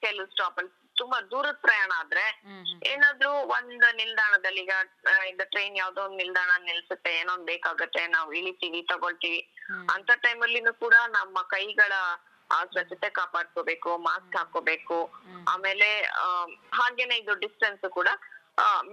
ಕೆಲವು 0.00 0.26
ಸ್ಟಾಪ್ 0.26 0.58
ಅಲ್ಲಿ 0.58 0.81
ತುಂಬಾ 1.02 1.18
ದೂರದ 1.30 1.58
ಪ್ರಯಾಣ 1.62 1.90
ಆದ್ರೆ. 1.98 2.24
ಏನಾದ್ರೂ 2.90 3.30
ಒಂದ್ 3.54 3.70
ನಿಲ್ದಾಣದಲ್ಲಿ 3.96 4.62
ಈಗ 5.28 5.42
ಟ್ರೈನ್ 5.52 5.76
ಯಾವ್ದೋ 5.76 6.02
ಒಂದ್ 6.02 6.16
ನಿಲ್ದಾಣ 6.16 6.50
ನಿಲ್ಸುತ್ತೆ 6.64 7.12
ಏನೋ 7.18 7.32
ಒಂದ್ 7.32 7.46
ಬೇಕಾಗತ್ತೆ 7.46 8.06
ನಾವು 8.08 8.32
ಇಳಿತೀವಿ 8.32 8.82
ತಗೊಳ್ತೀವಿ. 8.88 9.40
ಅಂತ 9.72 9.90
ಅಂತ 9.96 10.10
ಟೈಮಲ್ಲಿನೂ 10.22 10.72
ಕೂಡ 10.74 10.94
ನಮ್ಮ 11.10 11.42
ಕೈಗಳ 11.50 11.92
ಸ್ವಚ್ಛತೆ 12.70 13.08
ಕಾಪಾಡ್ಕೋಬೇಕು 13.10 13.98
ಮಾಸ್ಕ್ 13.98 14.36
ಹಾಕೋಬೇಕು 14.36 14.96
ಆಮೇಲೆ 15.48 15.88
ಆ, 16.16 16.26
ಹಾಗೇನೆ 16.72 17.16
ಇದು 17.16 17.34
ಡಿಸ್ಟೆನ್ಸ್ 17.34 17.86
ಕೂಡ 17.90 18.08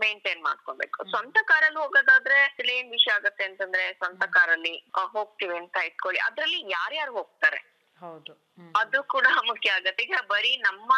ಮೇಂಟೈನ್ 0.01 0.41
ಮಾಡ್ಕೋಬೇಕು. 0.43 0.99
ಸ್ವಂತ 1.09 1.37
ಕಾರಲ್ಲಿ 1.43 1.79
ಹೋಗೋದಾದ್ರೆ 1.79 2.37
ಏನ್ 2.75 2.91
ವಿಷಯ 2.91 3.11
ಆಗತ್ತೆ 3.11 3.43
ಅಂತಂದ್ರೆ 3.43 3.93
ಸ್ವಂತ 3.93 4.23
ಕಾರಲ್ಲಿ 4.29 4.73
ಹೋಗ್ತೀವಿ 5.07 5.57
ಅಂತ 5.57 5.77
ಇಟ್ಕೊಳ್ಳಿ. 5.85 6.19
ಅದ್ರಲ್ಲಿ 6.19 6.59
ಯಾರ್ಯಾರು 6.71 7.13
ಹೋಗ್ತಾರೆ? 7.13 7.59
ಹೌದು. 7.99 8.33
ಅದು 8.75 9.03
ಕೂಡ 9.03 9.27
ಮುಖ್ಯ 9.47 9.69
ಆಗತ್ತೆ. 9.71 10.03
ಈಗ 10.03 10.17
ಬರೀ 10.27 10.57
ನಮ್ಮ 10.57 10.91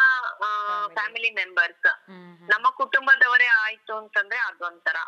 ಫ್ಯಾಮಿಲಿ 0.94 1.30
ಮೆಂಬರ್ಸ್ 1.30 1.88
ನಮ್ಮ 2.50 2.66
ಕುಟುಂಬದವರೇ 2.70 3.46
ಆಯ್ತು 3.46 3.96
ಅಂತಂದ್ರೆ 3.96 4.38
ಅದೊಂಥರ. 4.38 4.98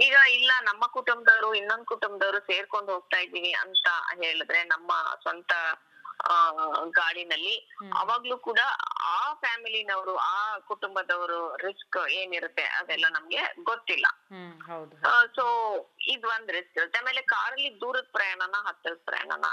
ಈಗ 0.00 0.16
ಇಲ್ಲ 0.30 0.52
ನಮ್ಮ 0.62 0.86
ಕುಟುಂಬದವರು 0.86 1.54
ಇನ್ನೊಂದ್ 1.54 1.86
ಕುಟುಂಬದವರು 1.86 2.40
ಸೇರ್ಕೊಂಡು 2.40 2.92
ಹೋಗ್ತಾ 2.92 3.18
ಇದೀವಿ 3.18 3.52
ಅಂತ 3.52 3.88
ಹೇಳಿದ್ರೆ 4.22 4.64
ನಮ್ಮ 4.64 4.92
ಸ್ವಂತ 5.22 5.52
ಗಾಡಿನಲ್ಲಿ 6.90 7.54
ಅವಾಗ್ಲೂ 7.96 8.38
ಕೂಡ 8.38 8.60
ಆ 9.10 9.34
ಫ್ಯಾಮಿಲಿನವರು 9.34 10.16
ಆ 10.16 10.58
ಕುಟುಂಬದವರು 10.58 11.56
ರಿಸ್ಕ್ 11.56 12.10
ಏನಿರುತ್ತೆ 12.10 12.62
ಅದೆಲ್ಲ 12.62 13.06
ನಮ್ಗೆ 13.10 13.42
ಗೊತ್ತಿಲ್ಲ. 13.62 14.06
ಸೊ 15.36 15.44
ಇದ್ 16.06 16.26
ಒಂದ್ 16.26 16.50
ರಿಸ್ಕ್ 16.50 16.78
ಇರುತ್ತೆ. 16.78 16.98
ಆಮೇಲೆ 16.98 17.22
ಕಾರಲ್ಲಿ 17.22 17.80
ದೂರದ 17.80 18.08
ಪ್ರಯಾಣನ 18.12 18.56
ಹತ್ತಿರದ 18.66 19.00
ಪ್ರಯಾಣನ. 19.04 19.46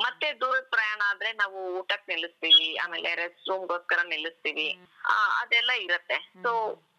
ಮತ್ತೆ 0.00 0.32
ದೂರದ 0.32 0.66
ಪ್ರಯಾಣ 0.70 1.00
ಆದ್ರೆ 1.06 1.32
ನಾವು 1.32 1.78
ಊಟಕ್ 1.78 2.08
ನಿಲ್ಲಿಸ್ತೀವಿ 2.08 2.76
ಆಮೇಲೆ 2.76 3.14
ರೆಸ್ಟ್ 3.14 3.48
ರೂಮ್ಗೋಸ್ಕರ 3.48 3.98
ನಿಲ್ಲಿಸ್ತೀವಿ. 4.04 4.78
ಆ, 5.06 5.40
ಅದೆಲ್ಲ 5.40 5.70
ಇರತ್ತೆ. 5.70 6.32
ಸೊ 6.42 6.52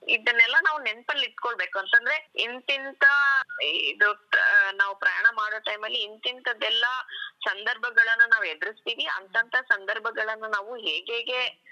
ಇದನ್ನೆಲ್ಲ 0.08 0.56
ನಾವು 0.62 0.80
ನೆನ್ಪಲ್ಲಿ 0.80 1.26
ಇಟ್ಕೊಳ್ಬೇಕು. 1.26 1.80
ಅಂತಂದ್ರೆ 1.80 2.32
ಇಂತಿಂತ 2.36 3.04
ಇದು 3.64 4.14
ನಾವು 4.74 4.96
ಪ್ರಯಾಣ 4.96 5.26
ಮಾಡೋ 5.32 5.60
ಟೈಮಲ್ಲಿ 5.60 6.00
ಇಂತಿಂತದ್ದೆಲ್ಲ 6.00 6.86
ಸಂದರ್ಭಗಳನ್ನ 7.44 8.22
ನಾವು 8.28 8.44
ಎದುರಿಸ್ತೀವಿ. 8.44 9.06
ಅಂತಂತ 9.06 9.56
ಸಂದರ್ಭಗಳನ್ನ 9.56 10.46
ನಾವು 10.46 10.76
ಹೇಗೆ 10.76 11.14
ಹೇಗೆ 11.14 11.70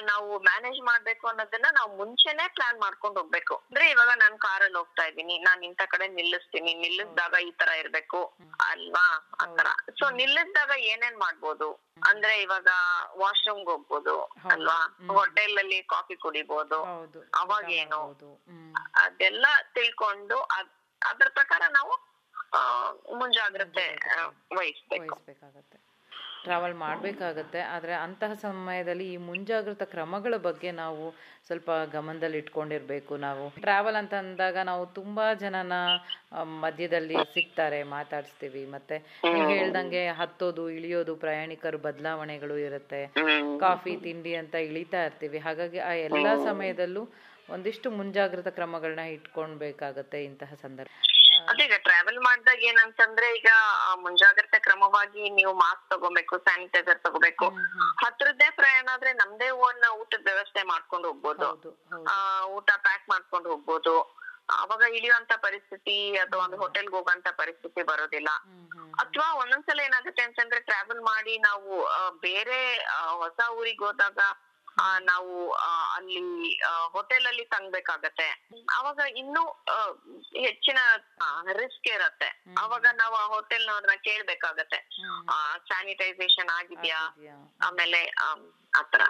ನಾವು 0.00 0.38
ಮ್ಯಾನೇಜ್ 0.38 0.80
ಮಾಡ್ಬೇಕು 0.80 1.28
ಅನ್ನೋದನ್ನ 1.28 1.66
ನಾವು 1.72 1.96
ಮುಂಚೆನೆ 1.96 2.48
ಪ್ಲಾನ್ 2.48 2.80
ಮಾಡ್ಕೊಂಡು 2.80 3.20
ಹೋಗ್ಬೇಕು. 3.20 3.56
ಅಂದ್ರೆ 3.56 3.90
ಇವಾಗ 3.90 4.08
ನಾನ್ 4.16 4.38
ಕಾರಲ್ಲಿ 4.38 4.78
ಹೋಗ್ತಾ 4.78 5.04
ಇದ್ದೀನಿ. 5.04 5.38
ನಾನ್ 5.38 5.64
ಇಂತ 5.64 5.82
ಕಡೆ 5.86 6.08
ನಿಲ್ಲಿಸ್ತೀನಿ. 6.08 6.74
ನಿಲ್ಲಿಸಿದಾಗ 6.74 7.34
ಈ 7.48 7.50
ತರ 7.50 7.68
ಇರ್ಬೇಕು. 7.68 8.20
ಅಲ್ವಾ? 8.60 9.06
ಆತರ 9.40 9.66
ಸೊ 9.98 10.10
ನಿಲ್ಲಿಸಿದಾಗ 10.10 10.70
ಏನೇನ್ 10.78 11.18
ಮಾಡ್ಬೋದು? 11.18 11.90
ಅಂದ್ರೆ 12.06 12.42
ಇವಾಗ 12.42 12.68
ವಾಶ್ರೂಮ್ 13.16 13.64
ಹೋಗ್ಬೋದು. 13.66 14.22
ಅಲ್ವಾ? 14.24 14.78
ಹೋಟೆಲ್ 15.14 15.58
ಅಲ್ಲಿ 15.58 15.82
ಕಾಫಿ 15.82 16.14
ಕುಡಿಬಹುದು 16.16 16.84
ಹೌದು. 16.84 17.30
ಅವಾಗ 17.34 17.69
ಏನು? 17.82 18.00
ಅದೆಲ್ಲ 18.96 19.46
ತಿಳ್ಕೊಂಡು 19.74 20.38
ಅದ್ 20.58 20.72
ಅದ್ರ 21.02 21.26
ಪ್ರಕಾರ 21.34 21.62
ನಾವು 21.70 21.92
ಮುಂಜಾಗ್ರತೆ 23.18 23.84
ವಹಿಸ್ಬೇಕು. 24.56 25.16
ಟ್ರಾವೆಲ್ 26.44 26.74
ಮಾಡಬೇಕಾಗತ್ತೆ. 26.74 27.60
ಆದರೆ 27.72 27.92
ಅಂತಹ 27.94 28.34
ಸಮಯದಲ್ಲಿ 28.42 29.06
ಈ 29.12 29.16
ಮುಂಜಾಗ್ರತಾ 29.26 29.84
ಕ್ರಮಗಳ 29.84 30.34
ಬಗ್ಗೆ 30.46 30.70
ನಾವು 30.72 31.04
ಸ್ವಲ್ಪ 31.46 31.70
ಗಮನದಲ್ಲಿ 31.92 32.38
ಇಟ್ಕೊಂಡಿರ್ಬೇಕು 32.38 33.16
ನಾವು. 33.16 33.44
ಟ್ರಾವೆಲ್ 33.60 33.96
ಅಂತ 33.96 34.14
ಅಂದಾಗ 34.14 34.56
ನಾವು 34.70 34.84
ತುಂಬಾ 34.98 35.26
ಜನನ 35.34 35.72
ಮಧ್ಯದಲ್ಲಿ 36.62 37.16
ಸಿಗ್ತಾರೆ 37.34 37.80
ಮಾತಾಡಿಸ್ತೀವಿ. 37.94 38.62
ಮತ್ತೆ 38.66 38.98
ನೀವು 39.24 39.48
ಹೇಳ್ದಂಗೆ 39.48 40.02
ಹತ್ತೋದು 40.20 40.64
ಇಳಿಯೋದು 40.70 41.14
ಪ್ರಯಾಣಿಕರು 41.16 41.78
ಬದಲಾವಣೆಗಳು 41.78 42.56
ಇರುತ್ತೆ. 42.58 43.02
ಕಾಫಿ 43.60 43.94
ತಿಂಡಿ 43.96 44.34
ಅಂತ 44.34 44.54
ಇಳಿತಾ 44.68 45.02
ಇರ್ತೀವಿ. 45.04 45.38
ಹಾಗಾಗಿ 45.38 45.80
ಆ 45.90 45.92
ಎಲ್ಲಾ 46.08 46.34
ಸಮಯದಲ್ಲೂ 46.48 47.04
ಒಂದಿಷ್ಟು 47.54 47.88
ಮುಂಜಾಗ್ರತಾ 47.98 48.50
ಕ್ರಮಗಳನ್ನ 48.58 49.04
ಇಟ್ಕೊಳ್ಬೇಕಾಗತ್ತೆ 49.14 50.18
ಇಂತಹ 50.28 50.52
ಸಂದರ್ಭ. 50.64 50.92
ಅದೇ 51.50 51.62
ಈಗ 51.68 51.76
ಟ್ರಾವೆಲ್ 51.86 52.20
ಮಾಡಿದಾಗ 52.26 52.60
ಏನಂತಂದ್ರೆ 52.70 53.26
ಈಗ 53.38 53.50
ಮುಂಜಾಗ್ರತೆ 54.04 54.58
ಕ್ರಮವಾಗಿ 54.66 55.22
ನೀವು 55.38 55.52
ಮಾಸ್ಕ್ 55.62 55.86
ತಗೋಬೇಕು 55.92 56.34
ಸ್ಯಾನಿಟೈಸರ್ 56.38 57.00
ತಗೋಬೇಕು. 57.06 57.46
ಹತ್ರದ್ದೇ 58.04 58.48
ಪ್ರಯಾಣ 58.58 58.88
ಆದ್ರೆ 58.94 59.12
ನಮ್ದೇ 59.12 59.48
ಓನ್ 59.66 59.84
ಊಟದ 60.00 60.26
ವ್ಯವಸ್ಥೆ 60.30 60.62
ಮಾಡ್ಕೊಂಡು 60.72 61.08
ಹೋಗ್ಬೋದು. 61.10 61.48
ಊಟ 62.56 62.70
ಪ್ಯಾಕ್ 62.86 63.06
ಮಾಡ್ಕೊಂಡು 63.14 63.48
ಹೋಗ್ಬೋದು. 63.52 63.94
ಅವಾಗ 64.62 64.84
ಇಳಿಯುವಂತ 64.98 65.32
ಪರಿಸ್ಥಿತಿ 65.46 65.96
ಅಥವಾ 66.16 66.40
ಒಂದು 66.44 66.56
ಹೋಟೆಲ್ಗೆ 66.56 66.94
ಹೋಗುವಂತ 66.96 67.28
ಪರಿಸ್ಥಿತಿ 67.42 67.82
ಬರೋದಿಲ್ಲ. 67.82 68.30
ಅಥವಾ 69.02 69.26
ಒಂದೊಂದ್ಸಲ 69.42 69.80
ಏನಾಗುತ್ತೆ 69.88 70.22
ಅಂತಂದ್ರೆ 70.28 70.60
ಟ್ರಾವೆಲ್ 70.60 71.02
ಮಾಡಿ 71.12 71.34
ನಾವು 71.48 71.70
ಬೇರೆ 72.26 72.60
ಹೊಸ 73.22 73.40
ಊರಿಗೆ 73.58 73.84
ಹೋದಾಗ 73.84 74.20
ನಾವು 75.00 75.52
ಅಲ್ಲಿ 75.94 76.20
ಹೋಟೆಲ್ 76.92 77.26
ಅಲ್ಲಿ 77.26 77.44
ತಂಗ್ಬೇಕಾಗತ್ತೆ. 77.44 78.28
ಅವಾಗ 78.78 79.00
ಇನ್ನೂ 79.16 79.42
ಹೆಚ್ಚಿನ 80.46 80.78
ರಿಸ್ಕ್ 81.52 81.88
ಇರತ್ತೆ. 81.88 82.44
ಅವಾಗ 82.58 82.86
ನಾವು 82.92 83.14
ಆ 83.14 83.26
ಹೋಟೆಲ್ನವ್ರನ್ನ 83.26 83.96
ಕೇಳ್ಬೇಕಾಗತ್ತೆ. 84.04 84.78
ಸ್ಯಾನಿಟೈಸೇಷನ್ 85.66 86.48
ಆಗಿದ್ಯಾ? 86.48 87.00
ಆಮೇಲೆ 87.62 88.02
ಆಮ್, 88.06 88.44
ಆತರ 88.78 89.02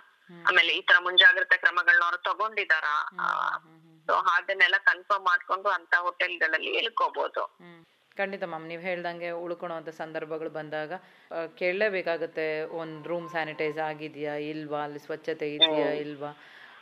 ಆಮೇಲೆ 0.46 0.72
ಈ 0.72 0.82
ತರ 0.82 0.98
ಮುಂಜಾಗ್ರತೆ 0.98 1.56
ಕ್ರಮಗಳನ್ನ 1.56 2.04
ಅವ್ರು 2.04 2.18
ತಗೊಂಡಿದಾರಾ? 2.18 2.96
ಸೊ 4.06 4.12
ಅದನ್ನೆಲ್ಲ 4.12 4.74
ಕನ್ಫರ್ಮ್ 4.78 5.24
ಮಾಡ್ಕೊಂಡು 5.24 5.68
ಅಂತ 5.68 5.94
ಹೋಟೆಲ್ಗಳಲ್ಲಿ 5.94 6.70
ಇಳ್ಕೋಬಹುದು. 6.70 7.42
ಖಂಡಿತ 8.20 8.44
ಮ್ಯಾಮ್ 8.52 8.66
ನೀವು 8.72 8.82
ಹೇಳ್ದಂಗೆ 8.88 9.30
ಉಳ್ಕೊಳೋವಂಥ 9.44 9.90
ಸಂದರ್ಭಗಳು 10.02 10.50
ಬಂದಾಗ 10.58 10.92
ಕೇಳಲೇಬೇಕಾಗುತ್ತೆ 11.60 12.46
ಒಂದು 12.82 13.08
ರೂಮ್ 13.12 13.28
ಸ್ಯಾನಿಟೈಸ್ 13.34 13.80
ಆಗಿದೆಯಾ 13.90 14.36
ಇಲ್ವಾ 14.52 14.80
ಅಲ್ಲಿ 14.86 15.02
ಸ್ವಚ್ಛತೆ 15.06 15.48
ಇದೆಯಾ 15.58 15.90
ಇಲ್ವಾ? 16.04 16.32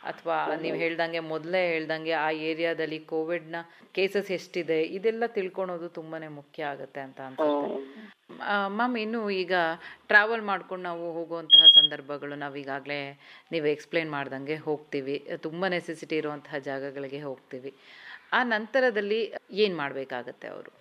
ಅಥವಾ 0.09 0.35
ನೀವು 0.63 0.77
ಹೇಳ್ದಂಗೆ 0.81 1.21
ಮೊದಲೇ 1.31 1.61
ಹೇಳ್ದಂಗೆ 1.71 2.13
ಆ 2.25 2.27
ಏರಿಯಾದಲ್ಲಿ 2.49 2.99
ಕೋವಿಡ್ನ 3.11 3.57
ಕೇಸಸ್ 3.97 4.29
ಎಷ್ಟಿದೆ 4.37 4.77
ಇದೆಲ್ಲ 4.97 5.23
ತಿಳ್ಕೊಳೋದು 5.37 5.87
ತುಂಬಾನೇ 5.97 6.29
ಮುಖ್ಯ 6.39 6.69
ಆಗುತ್ತೆ 6.73 7.01
ಅಂತ 7.07 7.19
ಅನ್ಸುತ್ತೆ. 7.27 7.67
ಮ್ಯಾಮ್ 8.77 8.95
ಇನ್ನು 9.03 9.21
ಈಗ 9.41 9.53
ಟ್ರಾವೆಲ್ 10.11 10.43
ಮಾಡ್ಕೊಂಡು 10.49 10.85
ನಾವು 10.89 11.05
ಹೋಗುವಂತಹ 11.17 11.65
ಸಂದರ್ಭಗಳು 11.79 12.35
ನಾವು 12.43 12.55
ಈಗಾಗಲೇ 12.63 12.99
ನೀವು 13.53 13.67
ಎಕ್ಸ್ಪ್ಲೇನ್ 13.75 14.11
ಮಾಡ್ದಂಗೆ 14.17 14.57
ಹೋಗ್ತೀವಿ. 14.67 15.15
ತುಂಬ 15.47 15.65
ನೆಸೆಸಿಟಿ 15.75 16.17
ಇರುವಂತಹ 16.21 16.57
ಜಾಗಗಳಿಗೆ 16.69 17.21
ಹೋಗ್ತೀವಿ. 17.29 17.73
ಆ 18.37 18.41
ನಂತರದಲ್ಲಿ 18.55 19.19
ಏನು 19.63 19.75
ಮಾಡಬೇಕಾಗತ್ತೆ 19.75 20.47
ಅವರು? 20.55 20.71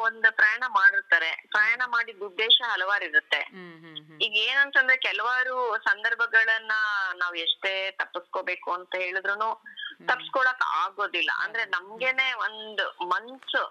ಒಂದ್ 0.00 0.28
ಪ್ರಯಾಣ 0.30 0.62
ಮಾಡಿರ್ತಾರೆ. 0.70 1.30
ಪ್ರಯಾಣ 1.50 1.82
ಮಾಡಿದ 1.86 2.22
ಉದ್ದೇಶ 2.22 2.56
ಹಲವಾರು 2.72 3.04
ಇರುತ್ತೆ 3.04 3.40
ಈಗ 4.26 4.34
ಏನಂತಂದ್ರೆ 4.46 4.96
ಕೆಲವಾರು 4.98 5.54
ಸಂದರ್ಭಗಳನ್ನ 5.84 6.74
ನಾವ್ 7.14 7.36
ಎಷ್ಟೇ 7.36 7.72
ತಪ್ಪಿಸ್ಕೋಬೇಕು 7.90 8.70
ಅಂತ 8.72 8.94
ಹೇಳಿದ್ರು 8.96 9.50
ತಪ್ಸ್ಕೊಳಕ್ 10.06 10.64
ಆಗೋದಿಲ್ಲ. 10.82 11.30
ಅಂದ್ರೆ 11.44 11.64
ನಮ್ಗೆನೆ 11.66 12.26
ಒಂದ್ 12.46 12.82
ಮನ್ಸು 13.12 13.62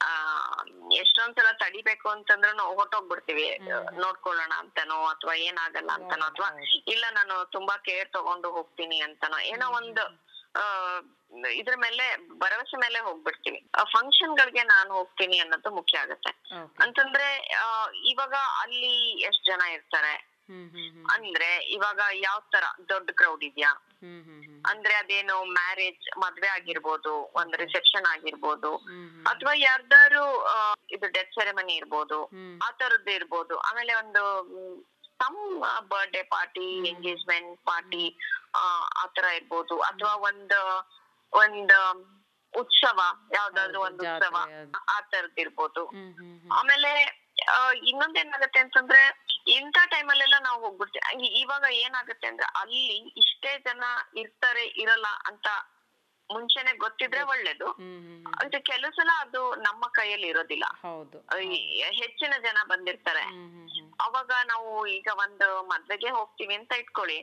ಆ 0.00 0.12
ಎಷ್ಟೊಂದ್ 0.90 0.90
ಆ 0.90 0.94
ಎಷ್ಟೊಂದ್ಸಲ 1.00 1.48
ತಡಿಬೇಕು 1.60 2.06
ಅಂತಂದ್ರೂ 2.08 2.64
ಹೊಟ್ಟೋಗ್ಬಿಡ್ತೀವಿ 2.76 3.46
ನೋಡ್ಕೊಳ್ಳೋಣ 3.96 4.52
ಅಂತನೋ 4.58 4.96
ಅಥವಾ 5.06 5.34
ಏನಾಗಲ್ಲ 5.46 5.90
ಅಂತನೋ 5.90 6.24
ಅಥವಾ 6.26 6.48
ಇಲ್ಲ 6.86 7.04
ನಾನು 7.12 7.34
ತುಂಬಾ 7.52 7.76
ಕೇರ್ 7.86 8.10
ತಗೊಂಡು 8.12 8.48
ಹೋಗ್ತೀನಿ 8.50 8.98
ಅಂತನೋ. 9.00 9.38
ಏನೋ 9.52 9.66
ಒಂದು 9.70 10.04
ಆ 10.54 10.64
ಇದ್ರ 11.58 11.74
ಮೇಲೆ 11.76 12.04
ಭರವಸೆ 12.42 12.76
ಮೇಲೆ 12.76 12.98
ಹೋಗ್ಬಿಡ್ತೀವಿ 12.98 13.60
ಫಂಕ್ಷನ್ 13.92 14.36
ಗಳಿಗೆ 14.38 14.62
ನಾನು 14.62 14.90
ಹೋಗ್ತೀನಿ 14.94 15.38
ಅನ್ನೋದು 15.38 15.70
ಮುಖ್ಯ 15.70 15.98
ಆಗತ್ತೆ. 15.98 16.32
ಅಂತಂದ್ರೆ 16.80 17.28
ಇವಾಗ 18.12 18.34
ಅಲ್ಲಿ 18.62 18.94
ಎಷ್ಟ್ 19.20 19.46
ಜನ 19.46 19.62
ಇರ್ತಾರೆ? 19.72 20.14
ಅಂದ್ರೆ 21.14 21.48
ಇವಾಗ 21.68 22.00
ಯಾವ 22.14 22.38
ತರ 22.54 22.64
ದೊಡ್ಡ 22.88 23.10
ಕ್ರೌಡ್ 23.10 23.44
ಇದ್ಯಾ? 23.44 23.70
ಅಂದ್ರೆ 24.70 24.94
ಅದೇನು 24.94 25.44
ಮ್ಯಾರೇಜ್ 25.44 26.06
ಮದ್ವೆ 26.18 26.48
ಆಗಿರ್ಬೋದು 26.48 27.12
ಒಂದ್ 27.34 27.54
ರಿಸೆಪ್ಷನ್ 27.56 28.06
ಆಗಿರ್ಬೋದು 28.06 28.72
ಅಥವಾ 29.26 29.52
ಯಾರ್ದಾರು 29.68 30.24
ಇದು 30.90 31.06
ಡೆತ್ 31.12 31.36
ಸೆರೆಮನಿ 31.38 31.74
ಇರ್ಬೋದು 31.76 32.18
ಆ 32.66 32.70
ತರದ್ದು 32.70 33.10
ಇರ್ಬೋದು. 33.10 33.54
ಆಮೇಲೆ 33.58 33.94
ಒಂದು 33.94 34.22
some 35.22 35.40
birthday 35.90 36.22
party 36.22 36.68
engagement 36.88 37.52
party 37.64 38.04
ಆ 39.02 39.06
ತರ 39.16 39.24
ಇರ್ಬೋದು. 39.24 39.80
ಅಥವಾ 39.80 40.14
ಒಂದ್ 40.30 40.54
ಒಂದ್ 41.34 41.74
ಉತ್ಸವ 42.54 43.00
ಯಾವ್ದಾದ್ರು 43.34 43.80
ಒಂದು 43.80 44.02
ಉತ್ಸವ. 44.10 44.36
ಆ 44.88 45.00
ತರದ್ 45.12 45.38
ಇರ್ಬೋದು. 45.38 45.82
ಆಮೇಲೆ 46.58 46.90
ಇನ್ನೊಂದೇನಾಗತ್ತೆ 47.86 48.58
ಅಂತಂದ್ರೆ 48.58 49.00
ಇಂಥ 49.48 49.78
ಟೈಮಲ್ಲೆಲ್ಲ 49.90 50.36
ನಾವು 50.42 50.58
ಹೋಗ್ಬಿಡ್ತೀವಿ. 50.64 51.26
ಇವಾಗ 51.40 51.64
ಏನಾಗುತ್ತೆ 51.78 52.26
ಅಂದ್ರೆ 52.28 52.46
ಅಲ್ಲಿ 52.60 52.82
ಇಷ್ಟೇ 53.22 53.52
ಜನ 53.58 53.84
ಇರ್ತಾರೆ 54.16 54.64
ಇರಲ್ಲ 54.82 55.08
ಅಂತ 55.26 55.46
ಮುಂಚೆನೆ 56.32 56.72
ಗೊತ್ತಿದ್ರೆ 56.76 57.22
ಒಳ್ಳೇದು. 57.22 57.66
ಅಂದ್ರೆ 58.40 58.60
ಕೆಲವು 58.60 58.92
ಸಲ 58.92 59.10
ಅದು 59.18 59.54
ನಮ್ಮ 59.54 59.84
ಕೈಯಲ್ಲಿ 59.86 60.26
ಇರೋದಿಲ್ಲ. 60.26 60.64
ಹೆಚ್ಚಿನ 62.00 62.34
ಜನ 62.42 62.58
ಬಂದಿರ್ತಾರೆ. 62.68 63.24
ಅವಾಗ 64.00 64.30
ನಾವು 64.46 64.86
ಈಗ 64.86 65.08
ಒಂದು 65.18 65.48
ಮದ್ವೆಗೆ 65.62 66.10
ಹೋಗ್ತೀವಿ 66.10 66.54
ಅಂತ 66.54 66.72
ಇಟ್ಕೊಳ್ಳಿ. 66.72 67.18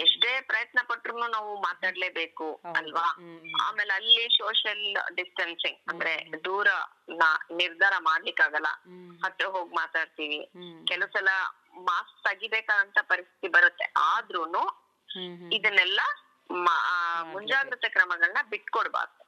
ಎಷ್ಟೇ 0.00 0.40
ಪ್ರಯತ್ನ 0.40 0.80
ಪಟ್ರು 0.88 1.28
ನಾವು 1.28 1.60
ಮಾತಾಡ್ಲೇಬೇಕು 1.60 2.48
ಅಲ್ವಾ? 2.76 3.08
ಆಮೇಲೆ 3.60 3.94
ಅಲ್ಲಿ 3.94 4.36
ಸೋಷಿಯಲ್ 4.36 5.16
ಡಿಸ್ಟೆನ್ಸಿಂಗ್ 5.16 5.78
ಅಂದ್ರೆ 5.88 6.14
ದೂರ 6.44 6.68
ನಿರ್ಧಾರ 7.56 7.94
ಮಾಡ್ಲಿಕ್ಕಾಗಲ್ಲ. 8.00 8.70
ಹತ್ರ 9.24 9.46
ಹೋಗಿ 9.46 9.74
ಮಾತಾಡ್ತೀವಿ. 9.74 10.40
ಕೆಲವು 10.86 11.12
ಸಲ 11.12 11.28
ಮಾಸ್ಕ್ 11.84 12.18
ತೆಗಿಬೇಕಾದಂತ 12.24 12.98
ಪರಿಸ್ಥಿತಿ 13.02 13.48
ಬರುತ್ತೆ. 13.48 13.92
ಆದ್ರೂನು 13.96 14.62
ಇದನ್ನೆಲ್ಲ 15.52 16.00
ಮುಂಜಾಗ್ರತೆ 17.32 17.88
ಕ್ರಮಗಳನ್ನ 17.88 18.38
ಬಿಟ್ಕೊಡ್ಬಾರ್ದು. 18.50 19.22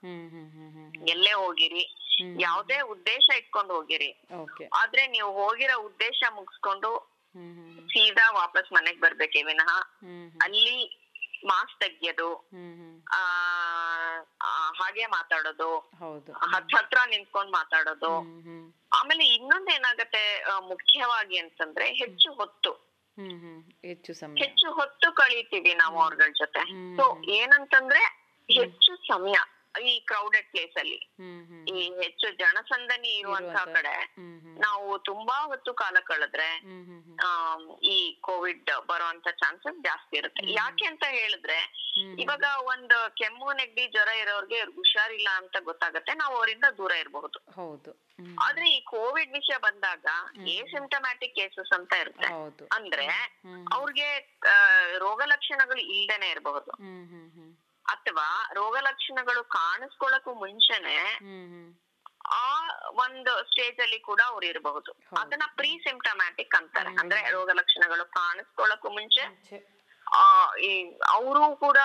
ಎಲ್ಲೇ 1.07 1.33
ಹೋಗಿರಿ 1.33 1.85
ಯಾವ್ದೇ 2.41 2.81
ಉದ್ದೇಶ 2.81 3.27
ಇಟ್ಕೊಂಡು 3.37 3.75
ಹೋಗಿರಿ. 3.75 4.11
ಆದ್ರೆ 4.73 5.07
ನೀವು 5.07 5.31
ಹೋಗಿರೋ 5.33 5.77
ಉದ್ದೇಶ 5.81 6.23
ಮುಗಿಸ್ಕೊಂಡು 6.35 6.91
ಸೀದಾ 7.87 8.31
ವಾಪಸ್ 8.31 8.73
ಮನೆಗ್ 8.73 9.01
ಬರ್ಬೇಕೆ 9.01 9.43
ವಿನಃ. 9.43 9.71
ಅಲ್ಲಿ 10.43 10.77
ಮಾಸ್ಕ್ 11.47 11.81
ತೆಗಿಯೋದು 11.81 12.29
ಆ 13.13 13.21
ಹಾಗೆ 14.81 15.07
ಮಾತಾಡೋದು 15.07 15.71
ಹತ್ 16.53 16.75
ಹತ್ರ 16.75 16.99
ನಿಂತ್ಕೊಂಡ್ 17.07 17.53
ಮಾತಾಡೋದು. 17.53 18.13
ಆಮೇಲೆ 18.93 19.25
ಇನ್ನೊಂದ್ 19.27 19.71
ಏನಾಗತ್ತೆ 19.71 20.23
ಮುಖ್ಯವಾಗಿ 20.69 21.39
ಅಂತಂದ್ರೆ 21.39 21.87
ಹೆಚ್ಚು 21.93 22.33
ಹೊತ್ತು. 22.33 22.94
ಹೆಚ್ಚು 23.83 24.15
ಸಮಯ. 24.15 24.35
ಹೆಚ್ಚು 24.35 24.73
ಹೊತ್ತು 24.73 25.13
ಕಳೀತೀವಿ 25.13 25.75
ನಾವು 25.75 26.03
ಅವ್ರಗಳ 26.03 26.33
ಜೊತೆ. 26.39 26.65
ಸೊ 26.97 27.23
ಏನಂತಂದ್ರೆ 27.23 28.01
ಹೆಚ್ಚು 28.51 28.97
ಸಮಯ. 28.97 29.35
ಈ 29.83 30.01
ಕ್ರೌಡೆಡ್ 30.01 30.51
ಪ್ಲೇಸ್ 30.51 30.79
ಅಲ್ಲಿ. 30.79 31.15
ಈ 31.65 32.03
ಹೆಚ್ಚು 32.03 32.37
ಜನಸಂದಣಿ 32.37 33.19
ಇರುವಂತಹ 33.19 33.49
ಇರುವಂತ- 33.49 33.75
ಕಡೆ 33.75 34.15
ನಾವು 34.61 34.99
ತುಂಬಾ 34.99 35.45
ಹೊತ್ತು 35.45 35.75
ಕಾಲ 35.75 35.97
ಕಳೆದ್ರೆ 36.05 36.57
ಈ 37.83 38.19
ಕೋವಿಡ್ 38.21 38.71
ಬರುವಂತ 38.87 39.29
ಚಾನ್ಸಸ್ 39.31 39.83
ಜಾಸ್ತಿ 39.85 40.17
ಇರುತ್ತೆ. 40.17 40.53
ಯಾಕೆ 40.53 40.85
ಅಂತ 40.85 41.05
ಹೇಳಿದ್ರೆ. 41.09 41.85
ಇವಾಗ 42.23 42.45
ಒಂದು 42.59 43.15
ಕೆಮ್ಮು 43.15 43.53
ನೆಗಡಿ 43.53 43.87
ಜ್ವರ 43.87 44.09
ಇರೋರ್ಗೆ 44.09 44.61
ಹುಷಾರಿಲ್ಲ 44.61 45.29
ಅಂತ 45.37 45.57
ಗೊತ್ತಾಗತ್ತೆ. 45.65 46.15
ನಾವು 46.15 46.37
ಅವರಿಂದ 46.37 46.65
ದೂರ 46.79 46.91
ಇರಬಹುದು. 46.91 47.39
ಹೌದು. 47.55 48.05
ಆದ್ರೆ 48.43 48.71
ಈ 48.71 48.81
ಕೋವಿಡ್ 48.81 49.33
ವಿಷಯ 49.33 49.57
ಬಂದಾಗ 49.59 50.07
ಸಿಂಟಮ್ಯಾಟಿಕ್ 50.67 51.35
ಕೇಸಸ್ 51.35 51.73
ಅಂತ 51.73 51.93
ಇರುತ್ತೆ. 52.01 52.27
ಅಂದ್ರೆ. 52.73 53.07
ಅವ್ರಿಗೆ 53.73 54.39
ರೋಗ 54.99 55.23
ಲಕ್ಷಣಗಳು 55.27 55.81
ಇಲ್ದೇನೆ 55.81 56.31
ಇರಬಹುದು. 56.31 56.71
ಅಥವಾ 57.85 58.51
ರೋಗ 58.53 58.77
ಲಕ್ಷಣಗಳು 58.81 59.45
ಕಾಣಿಸ್ಕೊಳ್ಳಕ್ಕೂ 59.45 60.35
ಮುಂಚೆನೆ 60.35 60.97
ಆ 62.27 62.69
ಒಂದು 62.89 63.51
ಸ್ಟೇಜ್ 63.51 63.81
ಅಲ್ಲಿ 63.81 63.99
ಕೂಡ 64.01 64.21
ಅವ್ರು 64.27 64.47
ಇರಬಹುದು. 64.47 64.93
ಅದನ್ನ 65.17 65.43
ಪ್ರೀ 65.57 65.79
ಸಿಂಪ್ಟಮ್ಯಾಟಿಕ್ 65.79 66.55
ಅಂತಾರೆ 66.55 66.89
ಅಂದ್ರೆ 66.89 67.31
ರೋಗ 67.31 67.51
ಲಕ್ಷಣಗಳು 67.51 68.05
ಕಾಣಿಸ್ಕೊಳ್ಳಕ್ಕೂ 68.05 68.91
ಮುಂಚೆ 68.91 69.25
ಅವರು 71.09 71.57
ಕೂಡ 71.57 71.79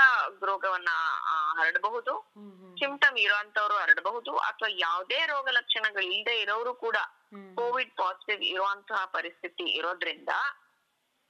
ರೋಗವನ್ನ 0.44 0.90
ಹರಡಬಹುದು. 1.60 2.14
ಸಿಂಪ್ಟಮ್ 2.80 3.18
ಇರೋಂತವ್ರು 3.18 3.76
ಹರಡಬಹುದು. 3.78 4.38
ಅಥವಾ 4.38 4.68
ಯಾವುದೇ 4.78 5.26
ರೋಗ 5.26 5.48
ಲಕ್ಷಣಗಳು 5.52 6.04
ಇಲ್ಲದೆ 6.04 6.40
ಇರೋರು 6.40 6.74
ಕೂಡ 6.74 6.98
ಕೋವಿಡ್ 7.56 7.98
ಪಾಸಿಟಿವ್ 7.98 8.44
ಇರುವಂತಹ 8.44 9.06
ಪರಿಸ್ಥಿತಿ 9.06 9.64
ಇರೋದ್ರಿಂದ 9.64 10.30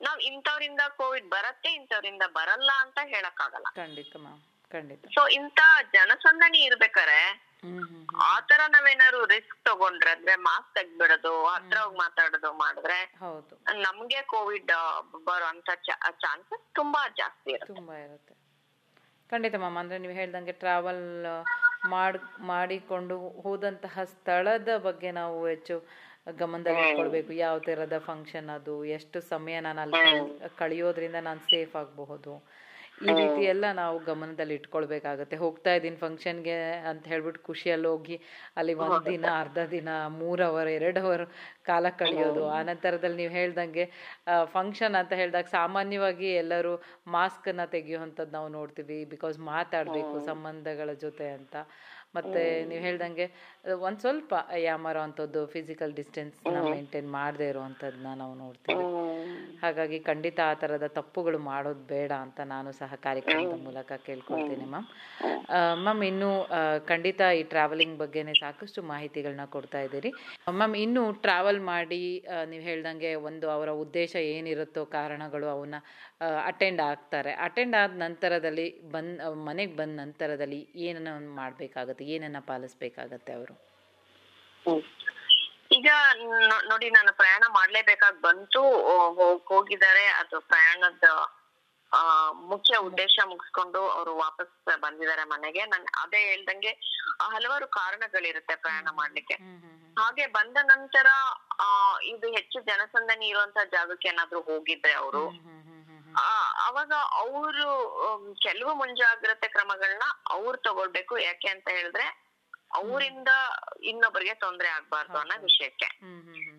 ನಾವ್ 0.01 0.21
ಇಂಥವ್ರಿಂದ 0.21 0.81
ಕೋವಿಡ್ 0.97 1.29
ಬರತ್ತೆ 1.29 1.73
ಇಂಥವ್ರಿಂದ 1.73 2.21
ಬರಲ್ಲ 2.27 2.71
ಅಂತ 2.79 2.99
ಹೇಳಕ್ಕಾಗಲ್ಲ. 3.03 3.67
ಮ್ಯಾಮ್. 3.75 3.88
ಖಂಡಿತ 3.88 4.15
ಸೊ 5.13 5.27
ಇಂತ 5.27 5.59
ಜನಸಂದಣಿ 5.93 6.57
ಇರ್ಬೇಕಾರೆ. 6.57 7.49
ಆತರ 8.21 8.61
ನಾವೇನಾದ್ರು 8.69 9.25
ರಿಸ್ಕ್ 9.25 9.65
ತಗೊಂಡ್ರೆ 9.65 10.11
ಅಂದ್ರೆ 10.11 10.35
ಮಾಸ್ಕ್ 10.35 10.75
ತೆಗ್ದ್ಬಿಡೋದು 10.75 11.45
ಹತ್ರ 11.45 11.77
ಹೋಗಿ 11.77 11.97
ಮಾತಾಡೋದು 11.97 12.53
ಮಾಡಿದ್ರೆ 12.53 13.13
ಹೌದು. 13.19 13.81
ನಮ್ಗೆ 13.81 14.21
ಕೋವಿಡ್ 14.21 14.71
ಬರುವಂತ 15.25 15.69
ಚಾನ್ಸಸ್ 16.21 16.75
ತುಂಬಾ 16.75 17.07
ಜಾಸ್ತಿ 17.17 17.51
ಇರುತ್ತೆ. 17.51 17.73
ತುಂಬ 17.73 17.93
ಇರುತ್ತೆ. 17.93 18.33
ಖಂಡಿತ 19.29 19.55
ಮ್ಯಾಮ್ 19.55 19.77
ಅಂದ್ರೆ 19.77 19.97
ನೀವು 19.97 20.13
ಹೇಳ್ದಂಗೆ 20.13 20.51
ಟ್ರಾವೆಲ್ 20.51 21.25
ಮಾಡ್ 21.89 22.17
ಮಾಡಿಕೊಂಡು 22.39 23.17
ಹೋದಂತಹ 23.41 24.03
ಸ್ಥಳದ 24.03 24.77
ಬಗ್ಗೆ 24.77 25.11
ನಾವು 25.11 25.47
ಹೆಚ್ಚು 25.47 25.75
ಗಮನದಲ್ಲಿ 26.38 26.89
ಇಟ್ಕೊಳ್ಬೇಕು. 26.89 27.33
ಯಾವ 27.33 27.59
ತರದ 27.59 27.97
ಫಂಕ್ಷನ್ 27.97 28.49
ಅದು 28.49 28.85
ಎಷ್ಟು 28.85 29.21
ಸಮಯ 29.21 29.59
ನಾನು 29.59 29.81
ಅಲ್ಲಿ 29.81 30.01
ಕಳ್- 30.01 30.57
ಕಳೆಯೋದ್ರಿಂದ 30.57 31.15
ನಾನು 31.15 31.39
ಸೇಫ್ 31.39 31.75
ಆಗಬಹುದು. 31.75 32.58
ಈ 33.01 33.11
ರೀತಿ 33.19 33.41
ಎಲ್ಲ 33.51 33.65
ನಾವು 33.71 33.97
ಗಮನದಲ್ಲಿ 34.07 34.55
ಇಟ್ಕೊಳ್ಬೇಕಾಗತ್ತೆ. 34.59 35.35
ಹೋಗ್ತಾ 35.43 35.71
ಇದ್ದೀನಿ 35.77 35.97
ಫಂಕ್ಷನ್ಗೆ 35.97 36.55
ಅಂತ 36.89 37.03
ಹೇಳ್ಬಿಟ್ಟು 37.07 37.41
ಖುಷಿಯಲ್ಲಿ 37.43 37.87
ಹೋಗಿ 37.87 38.15
ಅಲ್ಲಿ 38.59 38.73
ಒಂದ್ 38.85 39.05
ದಿನ 39.05 39.25
ಅರ್ಧ 39.43 39.59
ದಿನ 39.75 39.89
ಮೂರ್ 40.19 40.41
ಅವರ್ 40.47 40.69
ಎರಡು 40.77 41.01
ಅವರ್ 41.05 41.23
ಕಾಲ 41.69 41.85
ಕಳೆಯೋದು. 42.01 42.41
ಆ 42.55 42.59
ನಂತರದಲ್ಲಿ 42.69 43.17
ನೀವು 43.21 43.33
ಹೇಳ್ದಂಗೆ 43.39 43.85
ಫಂಕ್ಷನ್ 44.55 44.97
ಅಂತ 45.01 45.13
ಹೇಳಿದಾಗ 45.21 45.49
ಸಾಮಾನ್ಯವಾಗಿ 45.59 46.29
ಎಲ್ಲರೂ 46.43 46.73
ನ 47.51 47.63
ತೆಗೆಯುವಂಥದ್ದು 47.71 48.33
ನಾವು 48.37 48.49
ನೋಡ್ತೀವಿ. 48.49 48.97
ಬಿಕಾಸ್ 49.13 49.37
ಮಾತಾಡಬೇಕು 49.51 50.15
ಸಂಬಂಧಗಳ 50.29 50.89
ಜೊತೆ 51.03 51.27
ಅಂತ. 51.37 51.55
ಮತ್ತೆ 52.15 52.41
ನೀವು 52.69 52.81
ಹೇಳ್ದಂಗೆ 52.85 53.25
ಒಂದ್ 53.87 53.99
ಸ್ವಲ್ಪ 54.03 54.33
ಯಾಮಾರೋ 54.67 54.99
ಅಂತದ್ದು 55.07 55.41
ಫಿಸಿಕಲ್ 55.55 55.91
ಡಿಸ್ಟೆನ್ಸ್ನ 55.99 56.61
ಮೇಂಟೈನ್ 56.69 57.09
ಮಾಡದೇ 57.17 57.47
ಇರುವಂಥದ್ದನ್ನ 57.53 58.11
ನಾವು 58.21 58.33
ನೋಡ್ತೀವಿ. 58.35 58.85
ಹಾಗಾಗಿ 59.63 59.97
ಖಂಡಿತ 60.09 60.39
ಆ 60.45 60.53
ತರದ 60.61 60.87
ತಪ್ಪುಗಳು 60.97 61.39
ಮಾಡೋದು 61.51 61.83
ಬೇಡ 61.93 62.11
ಅಂತ 62.25 62.39
ನಾನು 62.53 62.71
ಸಹ 62.81 62.93
ಕಾರ್ಯಕ್ರಮದ 63.07 63.57
ಮೂಲಕ 63.67 63.91
ಕೇಳ್ಕೊಳ್ತೀನಿ 64.07 64.65
ಮ್ಯಾಮ್. 64.73 64.88
ಮ್ಯಾಮ್ 65.84 66.01
ಇನ್ನು 66.03 66.31
ಖಂಡಿತ 66.91 67.21
ಈ 67.39 67.43
ಟ್ರಾವೆಲಿಂಗ್ 67.53 67.95
ಬಗ್ಗೆನೇ 68.01 68.34
ಸಾಕಷ್ಟು 68.43 68.79
ಮಾಹಿತಿಗಳನ್ನ 68.93 69.45
ಕೊಡ್ತಾ 69.55 69.81
ಇದ್ದೀರಿ. 69.88 70.12
ಮ್ಯಾಮ್ 70.60 70.75
ಇನ್ನು 70.86 71.03
ಟ್ರಾವೆಲ್ 71.25 71.62
ಮಾಡಿ 71.71 72.01
ನೀವು 72.51 72.63
ಹೇಳ್ದಂಗೆ 72.69 73.12
ಒಂದು 73.29 73.47
ಅವರ 73.57 73.69
ಉದ್ದೇಶ 73.86 74.13
ಏನಿರುತ್ತೋ 74.36 74.84
ಕಾರಣಗಳು 74.97 75.47
ಅವನ್ನ 75.55 75.75
ಅಟೆಂಡ್ 76.51 76.81
ಆಗ್ತಾರೆ. 76.89 77.31
ಅಟೆಂಡ್ 77.47 77.75
ಆದ 77.81 77.93
ನಂತರದಲ್ಲಿ 78.05 78.67
ಬಂದ್ 78.95 79.15
ಮನೆಗೆ 79.49 79.75
ಬಂದ 79.81 79.93
ನಂತರದಲ್ಲಿ 80.03 80.62
ಏನನ್ನ 80.88 81.10
ಮಾಡಬೇಕಾಗತ್ತೆ? 81.41 81.98
ಏನನ್ನ 82.15 82.39
ಪಾಲಿಸ್ಬೇಕಾಗತ್ತೆ 82.47 83.33
ಅವರು? 83.33 83.55
ಈಗ 85.71 85.89
ನೋಡಿ 86.69 86.89
ನಾನು 86.89 87.12
ಪ್ರಯಾಣ 87.13 87.43
ಮಾಡ್ಲೇಬೇಕಾಗಿ 87.49 88.21
ಬಂತು 88.21 88.62
ಹೋಗಿದ್ದಾರೆ 89.49 90.05
ಅದು 90.21 90.39
ಪ್ರಯಾಣದ 90.39 91.07
ಮುಖ್ಯ 92.49 92.77
ಉದ್ದೇಶ 92.77 93.19
ಮುಗಿಸ್ಕೊಂಡು 93.25 93.89
ಅವರು 93.89 94.12
ವಾಪಸ್ 94.17 94.51
ಬಂದಿದ್ದಾರೆ 94.81 95.23
ಮನೆಗೆ. 95.23 95.65
ನನ್ 95.65 95.85
ಅದೇ 96.03 96.21
ಹೇಳ್ದಂಗೆ 96.29 96.71
ಹಲವಾರು 97.35 97.67
ಕಾರಣಗಳಿರುತ್ತೆ 97.67 98.55
ಪ್ರಯಾಣ 98.55 98.88
ಮಾಡ್ಲಿಕ್ಕೆ. 98.91 99.38
ಹಾಗೆ 99.97 100.25
ಬಂದ 100.27 100.57
ನಂತರ 100.63 101.07
ಇದು 102.03 102.27
ಹೆಚ್ಚು 102.31 102.59
ಜನಸಂದಣಿ 102.62 103.27
ಇರುವಂತ 103.27 103.57
ಜಾಗಕ್ಕೆ 103.71 104.09
ಏನಾದ್ರು 104.09 104.41
ಹೋಗಿದ್ರೆ 104.41 104.93
ಅವರು 104.93 105.23
ಅವಾಗ 106.67 106.91
ಅವರು 107.24 107.67
ಕೆಲವು 108.41 108.74
ಮುಂಜಾಗ್ರತೆ 108.76 109.48
ಕ್ರಮಗಳನ್ನ 109.48 110.04
ಅವ್ರು 110.30 110.58
ತಗೊಳ್ಬೇಕು. 110.58 111.17
ಯಾಕೆ 111.17 111.48
ಅಂತ 111.48 111.67
ಹೇಳಿದ್ರೆ 111.72 112.08
ಅವರಿಂದ 112.72 113.28
ಇನ್ನೊಬ್ಬರಿಗೆ 113.82 114.34
ತೊಂದ್ರೆ 114.34 114.69
ಆಗ್ಬಾರ್ದು 114.69 115.17
ಅನ್ನೋ 115.17 115.36
ವಿಷಯಕ್ಕೆ. 115.41 115.89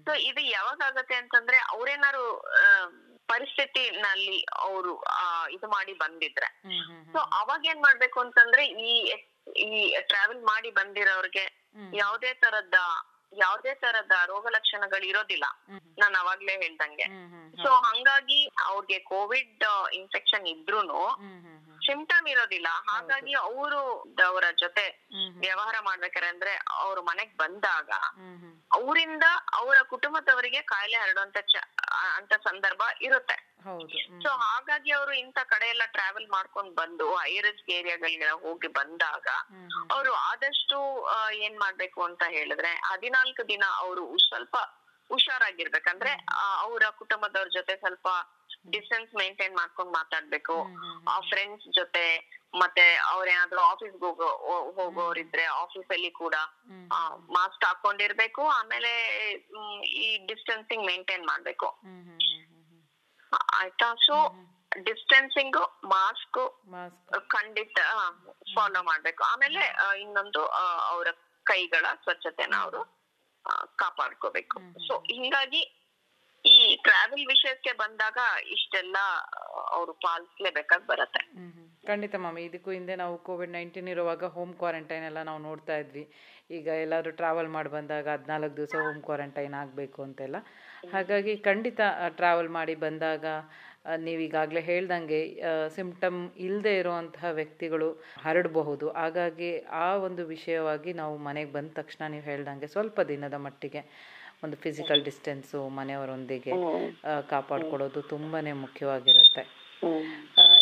ಸೊ 0.05 0.13
ಇದು 0.15 0.41
ಯಾವಾಗ 0.41 0.81
ಆಗತ್ತೆ 0.87 1.15
ಅಂತಂದ್ರೆ 1.15 1.59
ಅವ್ರೇನಾರು 1.59 2.25
ಪರಿಸ್ಥಿತಿನಲ್ಲಿ 3.27 4.39
ಅವರು 4.43 4.93
ಇದು 5.51 5.69
ಮಾಡಿ 5.69 5.93
ಬಂದಿದ್ರೆ. 5.93 6.49
ಸೊ 7.13 7.19
ಅವಾಗ 7.19 7.67
ಏನ್ 7.67 7.83
ಮಾಡ್ಬೇಕು 7.83 8.21
ಅಂತಂದ್ರೆ 8.21 8.67
ಈ 8.67 8.95
ಈ 9.57 9.91
ಟ್ರಾವೆಲ್ 10.01 10.43
ಮಾಡಿ 10.43 10.71
ಬಂದಿರೋರ್ಗೆ 10.71 11.47
ಯಾವುದೇ 11.95 12.35
ತರದ 12.35 12.79
ಯಾವ್ದೇ 13.33 13.75
ತರದ 13.75 14.13
ರೋಗ 14.27 14.47
ಲಕ್ಷಣಗಳು 14.51 15.07
ಇರೋದಿಲ್ಲ. 15.07 15.45
ನಾನು 15.99 16.19
ಅವಾಗ್ಲೇ 16.19 16.57
ಹೇಳ್ದಂಗೆ. 16.57 17.05
ಸೊ 17.63 17.69
ಹಂಗಾಗಿ 17.69 18.47
ಅವ್ರಿಗೆ 18.65 18.99
ಕೋವಿಡ್ 18.99 19.65
ಇನ್ಫೆಕ್ಷನ್ 19.93 20.47
ಇದ್ರೂನು 20.47 21.09
ಸಿಂಪ್ಟಮ್ 21.87 22.29
ಇರೋದಿಲ್ಲ. 22.29 22.67
ಹಾಗಾಗಿ 22.69 23.35
ಅವರು 23.35 24.01
ಅವರ 24.27 24.45
ಜೊತೆ 24.59 25.09
ವ್ಯವಹಾರ 25.39 25.75
ಮಾಡ್ಬೇಕಾರೆ 25.81 26.27
ಅಂದ್ರೆ 26.27 26.61
ಅವ್ರು 26.71 27.03
ಮನೆಗ್ 27.03 27.37
ಬಂದಾಗ 27.37 27.91
ಅವರಿಂದ 28.73 29.23
ಅವರ 29.53 29.77
ಕುಟುಂಬದವರಿಗೆ 29.83 30.63
ಕಾಯಿಲೆ 30.63 30.97
ಹರಡುವಂತ 30.97 31.37
ಅಂತ 32.15 32.33
ಸಂದರ್ಭ 32.33 32.83
ಇರುತ್ತೆ. 33.03 33.50
ಸೊ 34.25 34.31
ಹಾಗಾಗಿ 34.43 34.91
ಅವರು 34.91 35.13
ಇಂಥ 35.13 35.39
ಕಡೆ 35.53 35.67
ಎಲ್ಲ 35.69 35.85
ಟ್ರಾವೆಲ್ 35.97 36.29
ಮಾಡ್ಕೊಂಡ್ 36.29 36.73
ಬಂದು 36.75 37.07
ಹೈ 37.15 37.35
ರಿಸ್ಕ್ 37.41 37.71
ಏರಿಯಾಗಳಿಗೆಲ್ಲ 37.71 38.35
ಹೋಗಿ 38.47 38.69
ಬಂದಾಗ 38.79 39.29
ಅವರು 39.91 40.13
ಆದಷ್ಟು 40.31 40.79
ಏನ್ 41.47 41.59
ಮಾಡ್ಬೇಕು 41.59 42.03
ಅಂತ 42.03 42.23
ಹೇಳಿದ್ರೆ 42.29 42.73
ಹದಿನಾಲ್ಕು 42.91 43.45
ದಿನ 43.49 43.65
ಅವರು 43.85 44.05
ಸ್ವಲ್ಪ 44.29 44.57
ಹುಷಾರಾಗಿರ್ಬೇಕಂದ್ರೆ 45.11 46.13
ಅವರ 46.67 46.83
ಕುಟುಂಬದವ್ರ 46.99 47.49
ಜೊತೆ 47.55 47.75
ಸ್ವಲ್ಪ 47.77 48.09
ಡಿಸ್ಟೆನ್ಸ್ 48.73 49.13
ಮೇಂಟೈನ್ 49.15 49.55
ಮಾಡ್ಕೊಂಡು 49.57 49.93
ಮಾತಾಡ್ಬೇಕು. 49.93 50.57
ಆ 51.13 51.15
ಫ್ರೆಂಡ್ಸ್ 51.31 51.67
ಜೊತೆ 51.79 52.05
ಮತ್ತೆ 52.63 52.85
ಅವ್ರೇನಾದ್ರೂ 53.13 53.61
ಆಫೀಸ್ 53.61 53.97
ಹೋಗೋ 54.01 54.29
ಹೋಗೋರಿದ್ರೆ 54.79 55.45
ಆಫೀಸ್ 55.63 55.91
ಅಲ್ಲಿ 55.97 56.11
ಕೂಡ 56.11 56.37
ಮಾಸ್ಕ್ 57.37 57.65
ಹಾಕೊಂಡಿರ್ಬೇಕು 57.65 58.43
ಆಮೇಲೆ 58.49 58.93
ಈ 60.05 60.09
ಡಿಸ್ಟೆನ್ಸಿಂಗ್ 60.27 60.85
ಮೇಂಟೈನ್ 60.87 61.25
ಮಾಡ್ಬೇಕು. 61.27 61.69
ಆಯ್ತಾ? 63.33 63.89
ಸೊ 64.07 64.17
ಡಿಸ್ಟೆನ್ಸಿಂಗ್ 64.89 65.59
ಮಾಸ್ಕ್ 65.93 66.41
ಖಂಡಿತ 67.35 67.79
ಫಾಲೋ 68.55 68.81
ಮಾಡ್ಬೇಕು. 68.83 69.23
ಆಮೇಲೆ 69.33 69.63
ಇನ್ನೊಂದು 70.05 70.43
ಅವರ 70.93 71.09
ಕೈಗಳ 71.47 71.87
ಸ್ವಚ್ಛತೆನ 72.05 72.55
ಅವರು 72.65 72.81
ಕಾಪಾಡ್ಕೋಬೇಕು. 73.83 74.59
ಸೊ 74.87 74.95
ಹಿಂಗಾಗಿ 75.13 75.63
ಈ 76.45 76.77
ಟ್ರಾವೆಲ್ 76.85 77.27
ವಿಷಯಕ್ಕೆ 77.27 77.73
ಬಂದಾಗ 77.81 78.19
ಇಷ್ಟೆಲ್ಲ 78.57 78.99
ಅವರು 79.77 79.93
ಪಾಲಿಸ್ಲೇಬೇಕಾಗಿ 80.05 80.87
ಬರತ್ತೆ. 80.87 81.23
ಖಂಡಿತ 81.89 82.15
ಮಾಮಿ 82.25 82.41
ಇದಕ್ಕೂ 82.45 82.71
ಹಿಂದೆ 82.71 82.95
ನಾವು 82.97 83.15
ಕೋವಿಡ್ 83.29 83.53
ನೈನ್ಟೀನ್ 83.57 83.89
ಇರುವಾಗ 83.89 84.25
ಹೋಮ್ 84.37 84.55
ಕ್ವಾರಂಟೈನ್ 84.55 85.05
ಎಲ್ಲ 85.05 85.21
ನಾವು 85.29 85.41
ನೋಡ್ತಾ 85.49 85.77
ಇದ್ವಿ. 85.77 86.05
ಈಗ 86.51 86.69
ಎಲ್ಲಾದ್ರೂ 86.85 87.13
ಟ್ರಾವೆಲ್ 87.21 87.51
ಮಾಡಿ 87.57 87.69
ಬಂದಾಗ 87.69 88.07
ಹದಿನಾಲ್ಕು 88.15 88.57
ದಿವಸ 88.57 88.75
ಹೋಮ್ 88.87 89.03
ಕ್ವಾರಂಟೈನ್ 89.09 89.55
ಆಗಬೇಕು 89.63 90.01
ಅಂತೆಲ್ಲ. 90.03 90.37
ಹಾಗಾಗಿ 90.93 91.37
ಖಂಡಿತ 91.37 91.81
ಟ್ರಾವೆಲ್ 92.09 92.49
ಮಾಡಿ 92.49 92.75
ಬಂದಾಗ 92.75 93.25
ನೀವೀಗಾಗಲೇ 93.27 94.05
ನೀವು 94.05 94.21
ಈಗಾಗಲೇ 94.23 94.61
ಹೇಳ್ದಂಗೆ 94.61 95.21
ಸಿಂಪ್ಟಮ್ 95.77 96.19
ಇಲ್ಲದೆ 96.37 96.73
ಇರುವಂತಹ 96.79 97.29
ವ್ಯಕ್ತಿಗಳು 97.31 97.89
ಹರಡಬಹುದು. 98.25 98.87
ಹಾಗಾಗಿ 98.93 99.51
ಆ 99.59 99.97
ಒಂದು 99.97 100.27
ವಿಷಯವಾಗಿ 100.27 100.93
ನಾವು 100.93 101.15
ಮನೆಗೆ 101.19 101.53
ಬಂದ 101.53 101.71
ತಕ್ಷಣ 101.73 102.11
ನೀವು 102.11 102.23
ಹೇಳ್ದಂಗೆ 102.23 102.67
ಸ್ವಲ್ಪ 102.67 103.01
ದಿನದ 103.13 103.35
ಮಟ್ಟಿಗೆ 103.35 103.83
ಒಂದು 104.45 104.57
ಫಿಸಿಕಲ್ 104.57 105.05
ಡಿಸ್ಟೆನ್ಸು 105.05 105.69
ಮನೆಯವರೊಂದಿಗೆ 105.69 106.53
ಕಾಪಾಡ್ಕೊಳ್ಳೋದು 107.31 108.03
ತುಂಬಾನೇ 108.03 108.53
ಮುಖ್ಯವಾಗಿರುತ್ತೆ. 108.53 109.43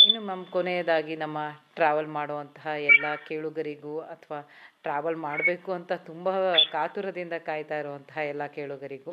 ಇನ್ನು 0.07 0.20
ಮ್ಯಾಮ್ 0.20 0.44
ಕೊನೆಯದಾಗಿ 0.46 1.16
ನಮ್ಮ 1.16 1.38
ಟ್ರಾವೆಲ್ 1.74 2.11
ಮಾಡುವಂತಹ 2.18 2.66
ಎಲ್ಲ 2.66 3.07
ಕೇಳುಗರಿಗೂ 3.28 3.94
ಅಥವಾ 4.14 4.40
ಟ್ರಾವೆಲ್ 4.88 5.16
ಮಾಡಬೇಕು 5.22 5.70
ಅಂತ 5.72 5.92
ತುಂಬಾ 6.07 6.33
ಕಾತುರದಿಂದ 6.72 7.35
ಕಾಯ್ತಾ 7.46 7.79
ಇರುವಂತಹ 7.79 8.24
ಎಲ್ಲ 8.24 8.46
ಕೇಳುಗರಿಗೂ 8.55 9.12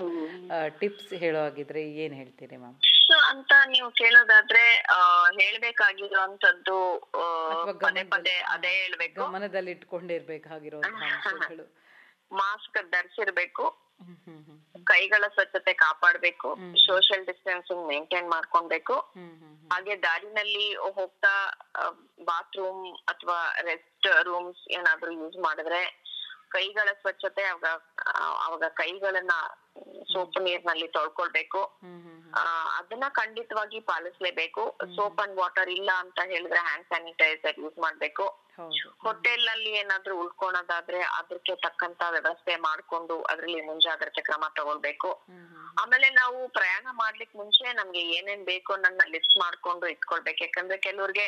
ಟಿಪ್ಸ್ 0.80 1.14
ಹೇಳೋ 1.16 1.40
ಹಾಗಿದ್ರೆ 1.42 1.82
ಏನು 2.04 2.16
ಹೇಳ್ತೀರಿ 2.16 2.58
ಮ್ಯಾಮ್? 2.58 2.76
ಸೊ 3.02 3.16
ಅಂತ 3.30 3.52
ನೀವು 3.68 3.90
ಕೇಳೋದಾದ್ರೆ 3.94 4.64
ಹೇಳ್ಬೇಕಾಗಿರುವಂತದ್ದು 5.40 6.78
ಪದೇ 7.82 8.04
ಪದೇ 8.04 8.04
ಗಮನದಲ್ಲಿ- 8.04 8.46
ಅದೇ 8.54 8.72
ಹೇಳ್ಬೇಕು. 8.78 9.22
ಮನದಲ್ಲಿ 9.32 9.72
ಇಟ್ಕೊಂಡಿರ್ಬೇಕಾಗಿರೋ 9.72 10.80
ಮಾಸ್ಕ್ 12.32 12.80
ಧರಿಸಿರ್ಬೇಕು. 12.94 13.66
ಕೈಗಳ 14.86 15.24
ಸ್ವಚ್ಛತೆ 15.34 15.74
ಕಾಪಾಡ್ಬೇಕು 15.74 16.50
ಸೋಷಿಯಲ್ 16.86 17.26
ಡಿಸ್ಟೆನ್ಸಿಂಗ್ 17.26 17.88
ಮೇಂಟೈನ್ 17.88 18.30
ಮಾಡ್ಕೊಬೇಕು 18.30 18.96
ಹಾಗೆ 19.72 20.04
ದಾರಿನಲ್ಲಿ 20.04 20.76
ಹೋಗ್ತಾ 20.76 21.34
ಬಾತ್ರೂಮ್ 22.24 22.98
ಅಥವಾ 23.08 23.38
ರೆಸ್ಟ್ 23.62 24.08
ರೂಮ್ಸ್ 24.22 24.64
ಏನಾದ್ರೂ 24.72 25.12
ಯೂಸ್ 25.12 25.38
ಮಾಡಿದ್ರೆ 25.38 25.84
ಕೈಗಳ 26.50 26.90
ಸ್ವಚ್ಛತೆ 27.02 27.44
ಅವಾಗ 27.44 27.70
ಅವಾಗ 28.46 28.64
ಕೈಗಳನ್ನ 28.74 29.32
ಸೋಪ್ 30.14 30.38
ನೀರ್ನಲ್ಲಿ 30.42 30.88
ತೊಳ್ಕೊಳ್ಬೇಕು. 30.88 31.62
ಅದನ್ನ 32.78 33.04
ಖಂಡಿತವಾಗಿ 33.10 33.80
ಪಾಲಿಸ್ಲೇಬೇಕು. 33.80 34.78
ಸೋಪ್ 34.96 35.20
ಅಂಡ್ 35.22 35.40
ವಾಟರ್ 35.40 35.70
ಇಲ್ಲ 35.70 35.92
ಅಂತ 35.98 36.20
ಹೇಳಿದ್ರೆ 36.26 36.60
ಹ್ಯಾಂಡ್ 36.60 36.88
ಸ್ಯಾನಿಟೈಸರ್ 36.88 37.60
ಯೂಸ್ 37.60 37.78
ಮಾಡ್ಬೇಕು. 37.78 38.26
ಹೋಟೆಲ್ 39.04 39.48
ಅಲ್ಲಿ 39.48 39.72
ಏನಾದ್ರೂ 39.82 40.14
ಉಳ್ಕೊಳೋದಾದ್ರೆ 40.24 41.00
ಅದಕ್ಕೆ 41.20 41.56
ತಕ್ಕಂತ 41.56 42.02
ವ್ಯವಸ್ಥೆ 42.10 42.56
ಮಾಡ್ಕೊಂಡು 42.68 43.16
ಅದ್ರಲ್ಲಿ 43.24 43.62
ಮುಂಜಾಗ್ರತೆ 43.62 44.22
ಕ್ರಮ 44.22 44.46
ತಗೊಳ್ಬೇಕು. 44.56 45.10
ಆಮೇಲೆ 45.82 46.10
ನಾವು 46.22 46.38
ಪ್ರಯಾಣ 46.48 46.86
ಮಾಡ್ಲಿಕ್ 47.02 47.36
ಮುಂಚೆ 47.36 47.74
ನಮ್ಗೆ 47.74 48.02
ಏನೇನ್ 48.18 48.46
ಬೇಕು 48.46 48.74
ನನ್ನ 48.78 49.02
ಲಿಸ್ಟ್ 49.12 49.38
ಮಾಡ್ಕೊಂಡು 49.40 49.88
ಇಟ್ಕೊಳ್ಬೇಕು. 49.88 50.42
ಯಾಕಂದ್ರೆ 50.44 50.78
ಕೆಲವ್ರಿಗೆ 50.88 51.28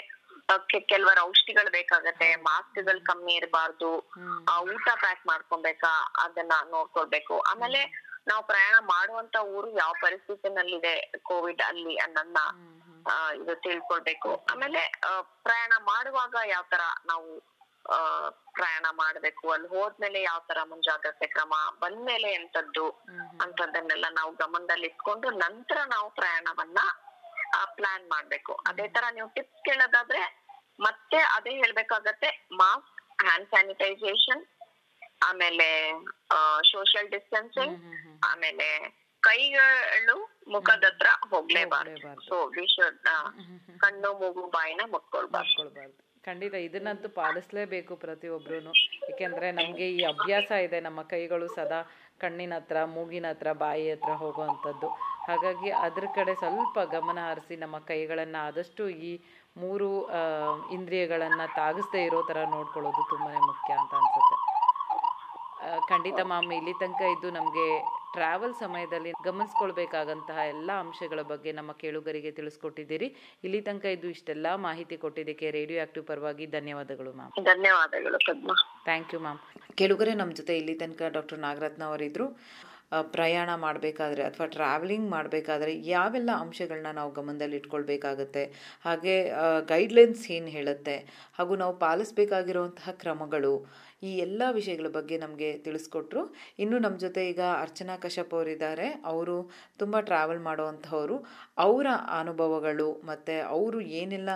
ಕೆಲವರ 0.92 1.18
ಔಷಧಿಗಳು 1.22 1.70
ಬೇಕಾಗತ್ತೆ 1.72 2.28
ಮಾಸ್ಕ್ಗಳು 2.42 3.02
ಕಮ್ಮಿ 3.06 3.34
ಇರಬಾರ್ದು 3.36 3.90
ಊಟ 4.74 4.88
ಪ್ಯಾಕ್ 5.02 5.24
ಮಾಡ್ಕೊಬೇಕಾ 5.28 5.92
ಅದನ್ನ 6.24 6.54
ನೋಡ್ಕೊಳ್ಬೇಕು. 6.70 7.36
ಆಮೇಲೆ 7.52 7.82
ನಾವು 8.28 8.44
ಪ್ರಯಾಣ 8.48 8.76
ಮಾಡುವಂತ 8.94 9.36
ಊರು 9.56 9.68
ಯಾವ 9.78 9.92
ಪರಿಸ್ಥಿತಿನಲ್ಲಿದೆ 10.02 10.96
ಕೋವಿಡ್ 11.30 11.62
ಅಲ್ಲಿ 11.62 11.96
ಅನ್ನೋದನ್ನ 11.96 12.40
ಇದು 13.36 13.56
ತಿಳ್ಕೊಳ್ಬೇಕು. 13.56 14.46
ಆಮೇಲೆ 14.52 14.82
ಪ್ರಯಾಣ 15.44 15.74
ಮಾಡುವಾಗ 15.82 16.36
ಯಾವ 16.48 16.64
ತರ 16.70 16.82
ನಾವು 17.06 17.28
ಆ, 17.86 17.98
ಪ್ರಯಾಣ 18.52 18.86
ಮಾಡ್ಬೇಕು? 18.92 19.52
ಅಲ್ಲಿ 19.52 19.68
ಹೋದ್ಮೇಲೆ 19.68 20.22
ಯಾವ 20.22 20.40
ತರ 20.48 20.64
ಮುಂಜಾಗ್ರತೆ 20.64 21.28
ಕ್ರಮ? 21.28 21.54
ಬಂದ್ಮೇಲೆ 21.80 22.30
ಎಂತದ್ದು 22.34 22.86
ಅಂತದನ್ನೆಲ್ಲ 23.42 24.06
ನಾವು 24.12 24.32
ಗಮನದಲ್ಲಿ 24.32 24.88
ಇಟ್ಕೊಂಡು 24.88 25.30
ನಂತರ 25.30 25.78
ನಾವು 25.88 26.10
ಪ್ರಯಾಣವನ್ನ 26.10 26.80
ಪ್ಲಾನ್ 27.76 28.10
ಮಾಡ್ಬೇಕು. 28.10 28.54
ಅದೇ 28.68 28.88
ತರ 28.88 29.04
ನೀವು 29.14 29.30
ಟಿಪ್ಸ್ 29.30 29.64
ಕೇಳೋದಾದ್ರೆ 29.66 30.24
ಮತ್ತೆ 30.80 31.18
ಅದೇ 31.18 31.50
ಹೇಳ್ಬೇಕಾಗತ್ತೆ 31.52 32.30
ಮಾಸ್ಕ್ 32.54 32.98
ಹ್ಯಾಂಡ್ 33.24 33.50
ಸ್ಯಾನಿಟೈಸೇಷನ್ 33.50 34.44
ಆಮೇಲೆ 35.24 35.68
ಸೋಷಿಯಲ್ 36.72 37.10
ಡಿಸ್ಟೆನ್ಸಿಂಗ್ 37.10 37.78
ಆಮೇಲೆ 38.26 38.68
ಕೈಗಳು 39.24 40.18
ಮುಖದ 40.48 40.84
ಹತ್ರ 40.84 41.08
ಹೋಗ್ಲೇಬಾರ್ದು. 41.30 42.26
ಸೊ 42.30 42.48
ವಿ 42.48 42.66
ಶುಡ್ 42.76 43.00
ಕಣ್ಣು 43.80 44.14
ಮೂಗು 44.20 44.48
ಬಾಯಿನ 44.48 44.82
ಮುಟ್ಕೊಳ್ಬಾರ್ದು. 44.92 45.64
ಖಂಡಿತ 46.24 46.54
ಇದನ್ನಂತೂ 46.54 47.10
ಪಾಲಿಸ್ಲೇಬೇಕು 47.10 47.96
ಪ್ರತಿಯೊಬ್ರು 47.96 48.56
ಏಕೆಂದರೆ 49.10 49.52
ನಮಗೆ 49.52 49.92
ಈ 49.92 50.04
ಅಭ್ಯಾಸ 50.04 50.52
ಇದೆ 50.64 50.80
ನಮ್ಮ 50.80 51.02
ಕೈಗಳು 51.04 51.48
ಸದಾ 51.48 51.80
ಕಣ್ಣಿನ 52.20 52.54
ಹತ್ರ 52.56 52.86
ಮೂಗಿನ 52.86 53.26
ಹತ್ರ 53.30 53.52
ಬಾಯಿ 53.54 53.92
ಹತ್ರ 53.92 54.12
ಹೋಗುವಂಥದ್ದು. 54.14 54.88
ಹಾಗಾಗಿ 55.28 55.70
ಅದ್ರ 55.70 56.06
ಕಡೆ 56.16 56.36
ಸ್ವಲ್ಪ 56.36 56.80
ಗಮನ 56.92 57.20
ಹರಿಸಿ 57.30 57.56
ನಮ್ಮ 57.56 57.80
ಕೈಗಳನ್ನು 57.80 58.48
ಆದಷ್ಟು 58.48 58.90
ಈ 58.90 59.12
ಮೂರು 59.58 59.88
ಇಂದ್ರಿಯಗಳನ್ನು 60.72 61.56
ತಾಗಿಸ್ದೇ 61.56 62.04
ಇರೋ 62.04 62.22
ಥರ 62.22 62.38
ನೋಡ್ಕೊಳ್ಳೋದು 62.50 63.10
ತುಂಬಾ 63.10 63.32
ಮುಖ್ಯ 63.46 63.74
ಅಂತ 63.74 63.94
ಅನ್ಸುತ್ತೆ. 63.94 64.36
ಆ, 65.66 65.80
ಖಂಡಿತ 65.88 66.20
ಮಾಮಿ 66.24 66.56
ಇಲ್ಲಿ 66.56 66.74
ತನಕ 66.74 67.02
ಇದ್ದು 67.16 67.32
ನಮಗೆ 67.32 67.68
ಟ್ರಾವೆಲ್ 68.14 68.54
ಸಮಯದಲ್ಲಿ 68.60 69.12
ಗಮನಿಸ್ಕೊಳ್ಬೇಕಾದಂತಹ 69.26 70.38
ಎಲ್ಲ 70.48 70.72
ಅಂಶಗಳ 70.80 71.22
ಬಗ್ಗೆ 71.22 71.52
ನಮ್ಮ 71.52 71.72
ಕೇಳುಗರಿಗೆ 71.72 72.32
ತಿಳಿಸ್ಕೊಟ್ಟಿದ್ದೀರಿ. 72.32 73.16
ಇಲ್ಲಿ 73.44 73.62
ತನಕ 73.62 73.86
ಇದು 73.86 74.08
ಇಷ್ಟೆಲ್ಲ 74.08 74.56
ಮಾಹಿತಿ 74.56 74.98
ಕೊಟ್ಟಿದ್ದಕ್ಕೆ 74.98 75.52
ರೇಡಿಯೋ 75.52 75.82
ಆಕ್ಟಿವ್ 75.82 76.06
ಪರವಾಗಿ 76.06 76.46
ಧನ್ಯವಾದಗಳು 76.46 77.14
ಮ್ಯಾಮ್ 77.14 77.46
ಧನ್ಯವಾದಗಳು 77.46 78.20
ಥ್ಯಾಂಕ್ 78.84 79.14
ಯು 79.14 79.20
ಮ್ಯಾಮ್ 79.20 79.40
ಕೇಳುಗರೆ 79.76 80.14
ನಮ್ಮ 80.14 80.32
ಜೊತೆ 80.34 80.58
ಇಲ್ಲಿ 80.58 80.76
ತನಕ 80.76 81.02
ಡಾಕ್ಟರ್ 81.10 81.40
ನಾಗರತ್ನ 81.40 81.84
ಅವರಿದ್ದರು 81.84 82.28
ಪ್ರಯಾಣ 83.02 83.56
ಮಾಡಬೇಕಾದ್ರೆ 83.56 84.24
ಅಥವಾ 84.24 84.46
ಟ್ರಾವೆಲಿಂಗ್ 84.48 85.10
ಮಾಡಬೇಕಾದ್ರೆ 85.10 85.72
ಯಾವೆಲ್ಲ 85.86 86.32
ಅಂಶಗಳನ್ನ 86.32 86.92
ನಾವು 86.92 87.12
ಗಮನದಲ್ಲಿ 87.12 87.56
ಇಟ್ಕೊಳ್ಬೇಕಾಗತ್ತೆ? 87.56 88.44
ಹಾಗೆ 88.84 89.16
ಗೈಡ್ಲೈನ್ಸ್ 89.68 90.32
ಏನು 90.32 90.48
ಹೇಳುತ್ತೆ? 90.48 90.96
ಹಾಗೂ 91.38 91.56
ನಾವು 91.56 91.80
ಪಾಲಿಸಬೇಕಾಗಿರುವಂತಹ 91.80 92.92
ಕ್ರಮಗಳು 92.92 93.54
ಈ 94.04 94.18
ಎಲ್ಲ 94.18 94.42
ವಿಷಯಗಳ 94.52 94.88
ಬಗ್ಗೆ 94.88 95.18
ನಮಗೆ 95.18 95.58
ತಿಳಿಸ್ಕೊಟ್ರು. 95.58 96.36
ಇನ್ನು 96.60 96.80
ನಮ್ಮ 96.80 96.98
ಜೊತೆ 96.98 97.30
ಈಗ 97.30 97.40
ಅರ್ಚನಾ 97.60 97.98
ಕಶ್ಯಪ್ 97.98 98.34
ಅವರಿದ್ದಾರೆ. 98.34 99.02
ಅವರು 99.06 99.52
ತುಂಬ 99.78 100.00
ಟ್ರಾವೆಲ್ 100.00 100.40
ಮಾಡುವಂಥವರು 100.40 101.26
ಅವರ 101.58 101.88
ಅನುಭವಗಳು 102.20 103.02
ಮತ್ತು 103.06 103.48
ಅವರು 103.48 103.82
ಏನೆಲ್ಲ 103.82 104.30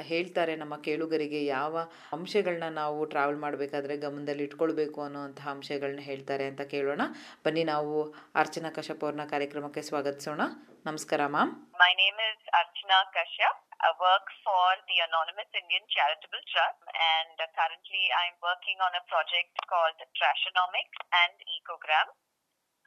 ಹೇಳ್ತಾರೆ 0.00 0.56
ನಮ್ಮ 0.56 0.76
ಕೇಳುಗರಿಗೆ, 0.76 1.44
ಯಾವ 1.44 1.78
ಅಂಶಗಳನ್ನ 2.12 2.74
ನಾವು 2.74 3.04
ಟ್ರಾವೆಲ್ 3.04 3.38
ಮಾಡಬೇಕಾದ್ರೆ 3.38 3.96
ಗಮನದಲ್ಲಿ 3.96 4.42
ಇಟ್ಕೊಳ್ಬೇಕು 4.42 5.02
ಅನ್ನುವಂಥ 5.02 5.40
ಅಂಶಗಳನ್ನ 5.40 6.00
ಹೇಳ್ತಾರೆ 6.00 6.44
ಅಂತ 6.44 6.60
ಕೇಳೋಣ. 6.60 7.00
ಬನ್ನಿ 7.46 7.64
ನಾವು 7.64 8.14
ಅರ್ಚನಾ 8.34 8.70
ಕಶ್ಯಪ್ 8.70 9.04
ಅವ್ರನ್ನ 9.04 9.24
ಕಾರ್ಯಕ್ರಮಕ್ಕೆ 9.24 9.82
ಸ್ವಾಗತಿಸೋಣ. 9.82 10.40
ನಮಸ್ಕಾರ 10.86 11.26
ma'am. 11.26 11.52
My 11.52 11.94
name 11.94 12.16
is 12.16 12.50
Archana 12.58 13.10
Kashyap. 13.10 13.61
I 13.81 13.93
work 14.01 14.25
for 14.41 14.65
the 14.89 14.97
Anonymous 15.05 15.49
Indian 15.53 15.85
Charitable 15.85 16.41
Trust 16.49 16.81
and 16.89 17.35
uh, 17.37 17.45
currently 17.53 18.03
I'm 18.25 18.37
working 18.41 18.77
on 18.81 18.91
a 18.97 19.03
project 19.05 19.53
called 19.69 19.97
Trashonomic 20.17 20.89
and 21.13 21.35
Ecogram. 21.61 22.07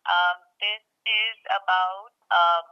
Um, 0.07 0.39
this 0.59 0.83
is 1.07 1.39
about 1.53 2.11
um, 2.33 2.67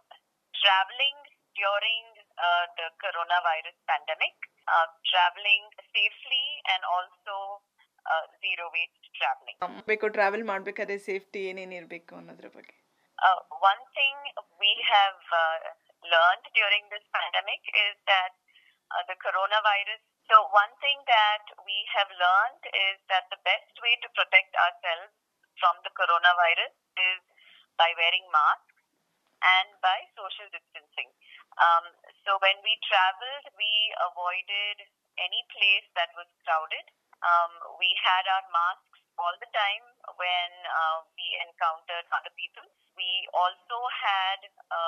traveling 0.59 1.19
during 1.55 2.05
uh, 2.39 2.65
the 2.75 2.89
coronavirus 2.99 3.77
pandemic, 3.87 4.35
uh, 4.67 4.89
traveling 5.07 5.65
safely 5.95 6.47
and 6.75 6.83
also 6.87 7.63
uh, 8.07 8.25
zero 8.43 8.67
waste 8.75 9.05
traveling. 9.15 9.57
ಬೇಕು 9.91 10.09
travel 10.17 10.45
ಮಾಡ್ಬೇಕಾದ್ರೆ 10.53 10.99
safety 11.09 11.41
ಏನೇನ್ 11.53 11.75
ಇರ್ಬೇಕು 11.81 12.13
ಅನ್ನೋದ್ರ 12.21 12.51
ಬಗ್ಗೆ 12.59 12.77
Uh, 13.19 13.39
one 13.71 13.83
thing 13.97 14.17
we 14.63 14.73
have 14.87 15.19
uh, 15.35 15.57
learned 16.08 16.46
during 16.54 16.84
this 16.92 17.04
pandemic 17.12 17.62
is 17.74 17.96
that 18.08 18.34
uh, 18.94 19.04
the 19.10 19.18
coronavirus. 19.20 20.02
So, 20.32 20.48
one 20.56 20.74
thing 20.80 20.98
that 21.08 21.46
we 21.68 21.78
have 21.98 22.10
learned 22.14 22.64
is 22.72 22.98
that 23.12 23.28
the 23.34 23.42
best 23.44 23.74
way 23.84 23.98
to 24.04 24.08
protect 24.16 24.56
ourselves 24.56 25.12
from 25.60 25.76
the 25.84 25.92
coronavirus 25.94 26.74
is 26.96 27.22
by 27.76 27.92
wearing 28.00 28.26
masks 28.32 28.80
and 29.44 29.76
by 29.84 30.08
social 30.16 30.48
distancing. 30.54 31.12
Um, 31.60 31.86
so, 32.24 32.40
when 32.40 32.58
we 32.64 32.74
traveled, 32.88 33.46
we 33.60 33.72
avoided 34.00 34.88
any 35.20 35.42
place 35.54 35.88
that 36.00 36.10
was 36.16 36.30
crowded. 36.48 36.88
Um, 37.24 37.52
we 37.80 37.90
had 38.00 38.24
our 38.28 38.46
masks 38.52 39.00
all 39.18 39.36
the 39.38 39.50
time 39.54 39.86
when 40.18 40.52
uh, 40.68 41.06
we 41.14 41.28
encountered 41.46 42.06
other 42.10 42.34
people. 42.34 42.66
We 42.98 43.28
also 43.34 43.78
had 43.90 44.40
a 44.74 44.84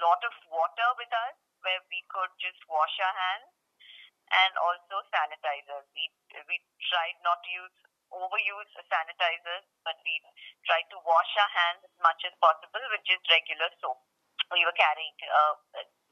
lot 0.00 0.20
of 0.24 0.34
water 0.48 0.88
with 0.96 1.12
us 1.12 1.36
where 1.60 1.80
we 1.92 2.00
could 2.08 2.32
just 2.40 2.60
wash 2.68 2.96
our 3.00 3.16
hands 3.16 3.52
and 4.30 4.52
also 4.56 5.04
sanitizers. 5.12 5.86
We 5.94 6.10
we 6.48 6.56
tried 6.88 7.18
not 7.22 7.42
to 7.44 7.50
use 7.50 7.76
overuse 8.10 8.72
sanitizers, 8.90 9.64
but 9.86 9.98
we 10.02 10.18
tried 10.66 10.86
to 10.90 10.98
wash 11.06 11.32
our 11.38 11.52
hands 11.54 11.86
as 11.86 11.96
much 12.02 12.20
as 12.26 12.34
possible 12.42 12.82
with 12.90 13.02
just 13.06 13.22
regular 13.30 13.70
soap. 13.78 14.02
We 14.50 14.66
were 14.66 14.74
carrying 14.74 15.14
uh, 15.30 15.54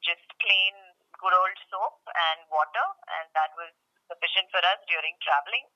just 0.02 0.26
plain 0.38 0.74
good 1.18 1.34
old 1.34 1.56
soap 1.70 1.98
and 2.06 2.46
water, 2.50 2.86
and 3.18 3.26
that 3.34 3.50
was 3.58 3.74
sufficient 4.06 4.46
for 4.54 4.62
us 4.62 4.78
during 4.86 5.18
traveling. 5.22 5.66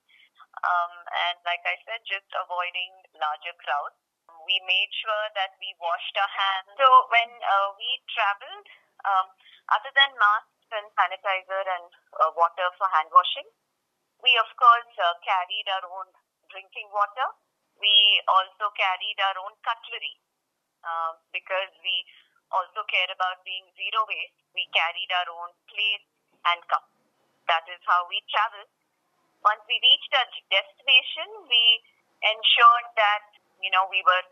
Um, 0.62 0.94
and 1.10 1.36
like 1.42 1.64
I 1.66 1.80
said, 1.88 2.04
just 2.06 2.28
avoiding 2.38 2.92
larger 3.18 3.56
crowds. 3.58 3.98
We 4.46 4.58
made 4.66 4.90
sure 4.92 5.26
that 5.38 5.54
we 5.62 5.74
washed 5.78 6.16
our 6.18 6.32
hands. 6.32 6.68
So 6.76 6.88
when 7.10 7.30
uh, 7.42 7.68
we 7.78 8.02
traveled, 8.10 8.66
um, 9.06 9.26
other 9.70 9.92
than 9.94 10.14
masks 10.18 10.70
and 10.74 10.86
sanitizer 10.96 11.62
and 11.62 11.86
uh, 12.18 12.30
water 12.34 12.68
for 12.78 12.88
hand 12.90 13.10
washing, 13.12 13.46
we 14.22 14.34
of 14.38 14.50
course 14.54 14.92
uh, 15.02 15.14
carried 15.26 15.66
our 15.68 15.86
own 15.90 16.08
drinking 16.50 16.88
water. 16.94 17.28
We 17.78 18.22
also 18.30 18.70
carried 18.78 19.18
our 19.18 19.36
own 19.42 19.54
cutlery 19.66 20.14
uh, 20.86 21.18
because 21.34 21.72
we 21.82 22.06
also 22.54 22.84
care 22.86 23.10
about 23.10 23.42
being 23.42 23.66
zero 23.74 24.06
waste. 24.06 24.38
We 24.54 24.68
carried 24.70 25.10
our 25.10 25.28
own 25.32 25.50
plates 25.66 26.06
and 26.46 26.60
cups. 26.68 26.92
That 27.50 27.66
is 27.66 27.80
how 27.88 28.06
we 28.06 28.22
traveled. 28.30 28.70
Once 29.42 29.64
we 29.66 29.82
reached 29.82 30.12
our 30.14 30.28
destination, 30.52 31.26
we 31.50 31.62
ensured 32.22 32.88
that 32.94 33.26
you 33.58 33.70
know 33.74 33.90
we 33.90 34.02
were 34.06 34.22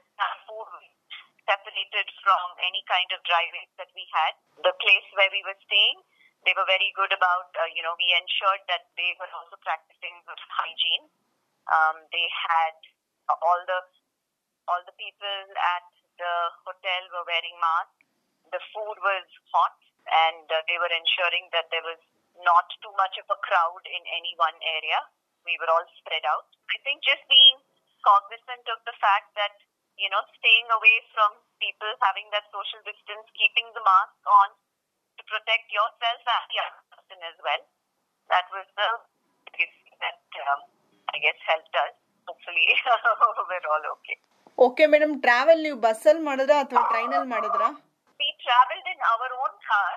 separated 1.50 2.06
from 2.22 2.46
any 2.62 2.86
kind 2.86 3.10
of 3.10 3.18
waste 3.26 3.74
that 3.80 3.90
we 3.98 4.06
had. 4.14 4.38
The 4.62 4.74
place 4.78 5.08
where 5.18 5.30
we 5.34 5.42
were 5.42 5.58
staying, 5.66 5.98
they 6.46 6.54
were 6.54 6.68
very 6.68 6.94
good 6.94 7.10
about, 7.10 7.50
uh, 7.58 7.66
you 7.74 7.82
know, 7.82 7.98
we 7.98 8.14
ensured 8.14 8.62
that 8.70 8.86
they 8.94 9.18
were 9.18 9.28
also 9.34 9.58
practicing 9.60 10.14
good 10.24 10.40
hygiene. 10.46 11.10
Um, 11.66 12.06
they 12.14 12.26
had 12.30 12.76
uh, 13.28 13.36
all 13.42 13.60
the 13.66 13.80
all 14.70 14.82
the 14.86 14.94
people 14.94 15.40
at 15.58 15.86
the 16.14 16.34
hotel 16.62 17.02
were 17.10 17.26
wearing 17.26 17.58
masks. 17.58 18.06
The 18.54 18.62
food 18.70 18.96
was 19.02 19.26
hot, 19.50 19.78
and 20.06 20.46
uh, 20.46 20.62
they 20.70 20.78
were 20.78 20.90
ensuring 20.94 21.50
that 21.50 21.66
there 21.74 21.82
was 21.82 21.98
not 22.46 22.70
too 22.78 22.94
much 22.94 23.18
of 23.18 23.26
a 23.26 23.38
crowd 23.42 23.82
in 23.90 24.02
any 24.14 24.38
one 24.38 24.54
area. 24.62 25.00
We 25.42 25.58
were 25.58 25.70
all 25.70 25.86
spread 25.98 26.22
out. 26.28 26.46
I 26.70 26.78
think 26.86 27.02
just 27.02 27.26
being 27.26 27.58
cognizant 28.06 28.64
of 28.70 28.78
the 28.86 28.96
fact 29.02 29.34
that 29.36 29.58
you 29.99 30.09
know 30.11 30.23
staying 30.35 30.67
away 30.69 30.97
from 31.13 31.31
people, 31.57 31.91
having 32.01 32.27
that 32.35 32.45
social 32.51 32.81
distance, 32.83 33.25
keeping 33.33 33.67
the 33.71 33.83
mask 33.83 34.19
on 34.39 34.49
to 35.17 35.21
protect 35.25 35.67
yourself 35.71 36.21
and 36.27 36.45
the 36.51 36.59
other 36.65 36.83
person 36.93 37.19
as 37.31 37.37
well. 37.41 37.61
That 38.29 38.47
was 38.51 38.67
the 38.75 38.89
biggest 39.47 39.75
thing 39.83 39.97
that 40.03 40.19
um, 40.49 40.61
I 41.13 41.17
guess 41.23 41.39
helped 41.47 41.75
us. 41.83 41.93
Hopefully, 42.27 42.67
we're 43.49 43.67
all 43.73 43.85
okay. 43.97 44.17
Okay 44.57 44.83
madam 44.91 45.13
travel 45.25 45.61
ನೀವು 45.65 45.77
ಬಸ್ಸಲ್ಲಿ 45.85 46.23
ಮಾಡಿದ್ರಾ 46.27 46.57
ಅಥವಾ 46.63 46.83
ಟ್ರೈನಲ್ಲಿ 46.91 47.29
ಮಾಡಿದ್ರಾ 47.35 47.67
We 48.19 48.27
traveled 48.43 48.87
in 48.91 48.99
our 49.11 49.29
own 49.39 49.53
car. 49.69 49.93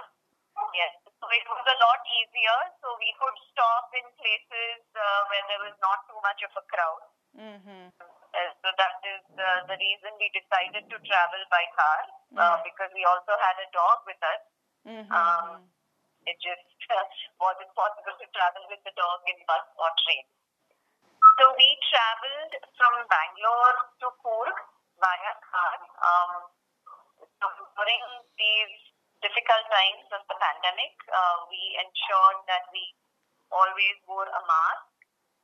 Yes, 0.79 0.95
so 1.21 1.27
it 1.39 1.47
was 1.53 1.67
a 1.75 1.79
lot 1.85 2.01
easier. 2.19 2.57
So 2.81 2.89
we 3.03 3.11
could 3.21 3.37
stop 3.51 3.87
in 4.01 4.07
places 4.23 4.81
uh, 5.05 5.21
where 5.31 5.45
there 5.51 5.63
was 5.67 5.77
not 5.87 5.99
too 6.09 6.21
much 6.27 6.41
of 6.49 6.55
a 6.63 6.65
crowd. 6.73 7.03
Hmm 7.41 7.59
hmm 7.67 7.87
Uh, 8.34 8.50
so 8.62 8.68
that 8.82 8.98
is 9.06 9.24
uh, 9.38 9.62
the 9.70 9.78
reason 9.78 10.10
we 10.18 10.28
decided 10.34 10.90
to 10.90 10.98
travel 11.06 11.42
by 11.54 11.64
car 11.78 12.00
uh, 12.42 12.58
because 12.66 12.90
we 12.98 13.06
also 13.06 13.34
had 13.38 13.56
a 13.62 13.70
dog 13.72 14.02
with 14.10 14.22
us. 14.34 14.42
Hmm 14.86 15.04
Um, 15.18 15.48
it 16.26 16.38
just 16.42 16.70
uh, 16.98 17.06
wasn't 17.40 17.72
possible 17.76 18.16
to 18.22 18.28
travel 18.38 18.64
with 18.72 18.82
the 18.88 18.94
dog 18.98 19.20
in 19.32 19.38
bus 19.50 19.66
or 19.78 19.92
train. 20.04 20.26
So 21.40 21.46
we 21.58 21.70
traveled 21.90 22.54
from 22.78 22.94
Bangalore 23.10 23.78
to 24.02 24.08
Coorg 24.22 24.58
via 25.02 25.34
car. 25.50 25.78
Um, 26.10 26.32
so 27.42 27.46
during 27.78 28.04
these 28.38 28.76
difficult 29.22 29.66
times 29.72 30.06
of 30.14 30.22
the 30.30 30.38
pandemic, 30.38 30.94
uh, 31.10 31.38
we 31.50 31.62
ensured 31.82 32.40
that 32.52 32.70
we 32.76 32.84
always 33.50 33.98
wore 34.06 34.30
a 34.30 34.42
mask. 34.46 34.93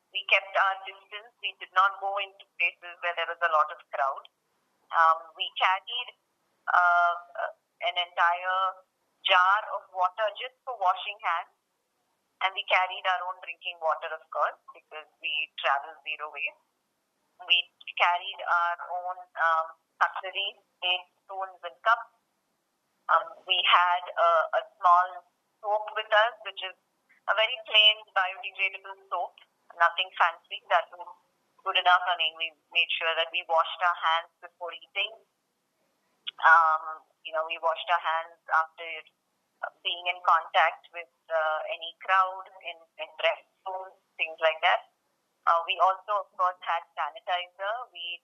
We 0.09 0.25
kept 0.25 0.53
our 0.57 0.75
distance. 0.89 1.31
We 1.41 1.53
did 1.61 1.69
not 1.77 2.01
go 2.01 2.17
into 2.17 2.45
places 2.57 2.93
where 3.05 3.13
there 3.13 3.29
was 3.29 3.41
a 3.41 3.53
lot 3.53 3.69
of 3.69 3.79
crowd. 3.93 4.25
Um, 4.89 5.19
we 5.37 5.45
carried 5.53 6.09
uh, 6.65 7.13
an 7.85 7.95
entire 7.95 8.61
jar 9.25 9.59
of 9.77 9.85
water 9.93 10.27
just 10.37 10.57
for 10.65 10.73
washing 10.81 11.17
hands. 11.21 11.53
And 12.39 12.55
we 12.55 12.63
carried 12.71 13.03
our 13.03 13.21
own 13.27 13.37
drinking 13.43 13.77
water, 13.83 14.09
of 14.15 14.23
course, 14.31 14.59
because 14.71 15.09
we 15.19 15.51
travel 15.59 15.91
zero 16.07 16.31
waste. 16.31 16.63
We 17.43 17.59
carried 17.99 18.39
our 18.39 18.77
own 18.95 19.17
um, 19.19 19.67
cutlery, 19.99 20.55
plates, 20.79 21.11
spoons, 21.27 21.59
and 21.67 21.75
cups. 21.83 22.15
Um, 23.11 23.27
we 23.43 23.59
had 23.67 24.03
a, 24.07 24.29
a 24.55 24.61
small 24.79 25.07
soap 25.59 25.85
with 25.99 26.07
us, 26.07 26.35
which 26.47 26.61
is 26.63 26.75
a 27.27 27.33
very 27.35 27.57
plain 27.67 27.95
biodegradable 28.15 28.97
soap, 29.11 29.35
nothing 29.79 30.11
fancy. 30.19 30.61
That 30.69 30.91
was 30.93 31.07
good 31.63 31.77
enough. 31.79 32.03
I 32.05 32.15
mean, 32.19 32.35
we 32.35 32.51
made 32.75 32.91
sure 32.99 33.11
that 33.15 33.31
we 33.31 33.43
washed 33.47 33.81
our 33.81 33.97
hands 33.97 34.31
before 34.43 34.71
eating. 34.75 35.11
Um, 36.39 37.03
you 37.23 37.35
know, 37.35 37.43
we 37.47 37.59
washed 37.59 37.87
our 37.91 38.03
hands 38.03 38.39
after 38.47 38.87
being 39.83 40.05
in 40.07 40.19
contact 40.23 40.87
with 40.95 41.11
uh, 41.27 41.59
any 41.67 41.91
crowd 41.99 42.47
in, 42.63 42.77
in 42.99 43.09
restrooms, 43.19 43.95
things 44.15 44.39
like 44.39 44.59
that. 44.63 44.87
Uh, 45.47 45.59
we 45.67 45.75
also, 45.83 46.23
of 46.23 46.29
course, 46.35 46.59
had 46.63 46.83
sanitizer. 46.95 47.73
We 47.91 48.23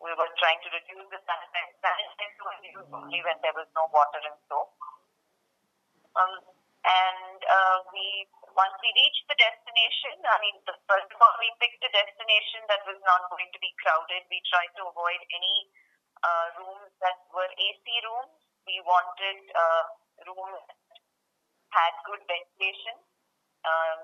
we 0.00 0.10
were 0.16 0.32
trying 0.40 0.60
to 0.64 0.70
reduce 0.72 1.06
the 1.10 1.20
sanitizer. 1.26 1.74
Sanitizer 1.82 2.86
only 2.94 3.20
when 3.22 3.38
there 3.42 3.54
was 3.54 3.68
no 3.74 3.90
water 3.92 4.20
and 4.22 4.38
soap. 4.48 4.72
Um, 6.16 6.32
and 6.84 7.38
uh, 7.44 7.78
we 7.92 8.24
once 8.56 8.76
we 8.82 8.90
reached 8.94 9.24
the 9.30 9.38
destination, 9.38 10.14
I 10.26 10.38
mean, 10.42 10.56
the, 10.66 10.74
first 10.86 11.10
of 11.10 11.18
all, 11.20 11.34
we 11.38 11.50
picked 11.62 11.82
a 11.84 11.92
destination 11.92 12.66
that 12.70 12.82
was 12.86 12.98
not 13.06 13.30
going 13.30 13.50
to 13.52 13.60
be 13.62 13.70
crowded. 13.78 14.26
We 14.30 14.42
tried 14.50 14.72
to 14.80 14.90
avoid 14.90 15.20
any 15.34 15.56
uh, 16.22 16.46
rooms 16.60 16.92
that 17.00 17.18
were 17.30 17.48
AC 17.48 17.84
rooms. 18.04 18.34
We 18.66 18.82
wanted 18.84 19.38
uh, 19.54 19.84
rooms 20.26 20.62
that 20.68 20.80
had 21.70 21.94
good 22.06 22.22
ventilation, 22.26 22.96
um, 23.64 24.00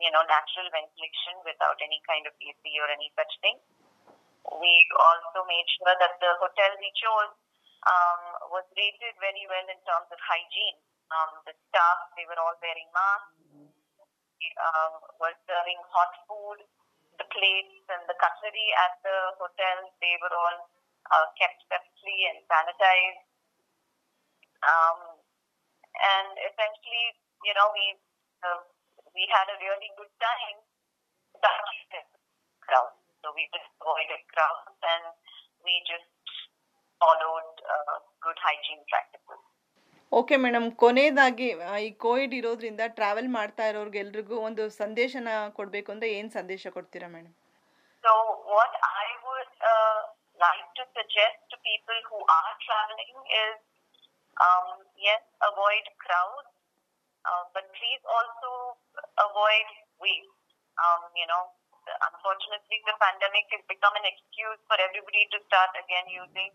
you 0.00 0.10
know, 0.10 0.24
natural 0.26 0.68
ventilation 0.72 1.38
without 1.44 1.78
any 1.84 2.00
kind 2.08 2.24
of 2.26 2.34
AC 2.40 2.62
or 2.80 2.88
any 2.88 3.12
such 3.14 3.32
thing. 3.44 3.60
We 4.42 4.72
also 4.98 5.46
made 5.46 5.68
sure 5.78 5.94
that 5.94 6.18
the 6.18 6.32
hotel 6.42 6.70
we 6.82 6.90
chose 6.98 7.32
um, 7.86 8.22
was 8.50 8.66
rated 8.74 9.14
very 9.22 9.44
well 9.46 9.66
in 9.70 9.78
terms 9.86 10.08
of 10.10 10.18
hygiene. 10.18 10.78
Um, 11.12 11.44
the 11.44 11.54
staff, 11.68 11.98
they 12.16 12.24
were 12.24 12.40
all 12.40 12.56
wearing 12.64 12.88
masks, 12.90 13.71
um, 14.58 14.92
were 15.20 15.36
serving 15.48 15.80
hot 15.90 16.12
food. 16.28 16.60
The 17.18 17.28
plates 17.30 17.84
and 17.92 18.02
the 18.08 18.16
cutlery 18.18 18.68
at 18.88 18.98
the 19.04 19.16
hotel, 19.38 19.78
they 20.00 20.16
were 20.22 20.34
all 20.34 20.58
uh, 21.12 21.26
kept 21.38 21.62
separately 21.68 22.18
and 22.32 22.38
sanitized. 22.48 23.24
Um, 24.64 25.00
and 25.98 26.30
essentially, 26.40 27.06
you 27.44 27.54
know, 27.54 27.70
we 27.74 27.86
uh, 28.42 28.62
we 29.14 29.26
had 29.30 29.46
a 29.52 29.58
really 29.60 29.90
good 29.98 30.12
time. 30.20 30.58
without 31.34 31.66
crowd, 32.66 32.94
so 33.22 33.32
we 33.36 33.48
just 33.54 33.68
avoided 33.82 34.22
crowds 34.32 34.78
and 34.82 35.04
we 35.64 35.82
just 35.86 36.08
followed 37.00 37.50
uh, 37.66 37.96
good 38.22 38.38
hygiene 38.40 38.84
practices. 38.88 39.51
Okay 40.12 40.36
madam 40.44 40.66
ಕೊನೆಯದಾಗಿ 40.82 41.48
ಈ 41.86 41.90
Covid 42.04 42.34
ಇರೋದ್ರಿಂದ 42.34 42.82
travel 42.98 43.30
ಮಾಡ್ತಾ 43.38 43.66
ಇರೋರ್ಗೆಲ್ರಿಗೂ 43.66 44.36
ಒಂದು 44.48 44.64
ಸಂದೇಶನ 44.82 45.28
ಕೊಡಬೇಕು 45.58 45.88
ಅಂದ್ರೆ 45.92 46.10
ಏನು 46.18 46.30
ಸಂದೇಶ 46.40 46.66
ಕೊಡ್ತೀರಾ 46.78 47.08
madam 47.16 47.34
uh, 49.62 50.02
to 50.76 50.82
suggest 50.96 51.38
to 51.50 51.56
people 51.62 51.98
who 52.10 52.18
are 52.18 52.52
traveling 52.66 53.16
is, 53.46 53.58
um, 54.36 54.66
yes, 54.98 55.22
avoid 55.40 55.84
crowds, 56.00 56.50
uh, 57.24 57.44
but 57.54 57.64
please 57.78 58.02
also 58.06 58.50
avoid 59.18 59.66
waste. 60.00 60.38
Um, 60.76 61.02
you 61.14 61.28
know, 61.28 61.52
unfortunately, 61.86 62.78
the 62.88 62.96
pandemic 62.98 63.46
has 63.52 63.62
become 63.68 63.94
an 63.94 64.06
excuse 64.08 64.58
for 64.66 64.76
everybody 64.80 65.28
to 65.30 65.38
start 65.46 65.70
again 65.76 66.08
using 66.08 66.50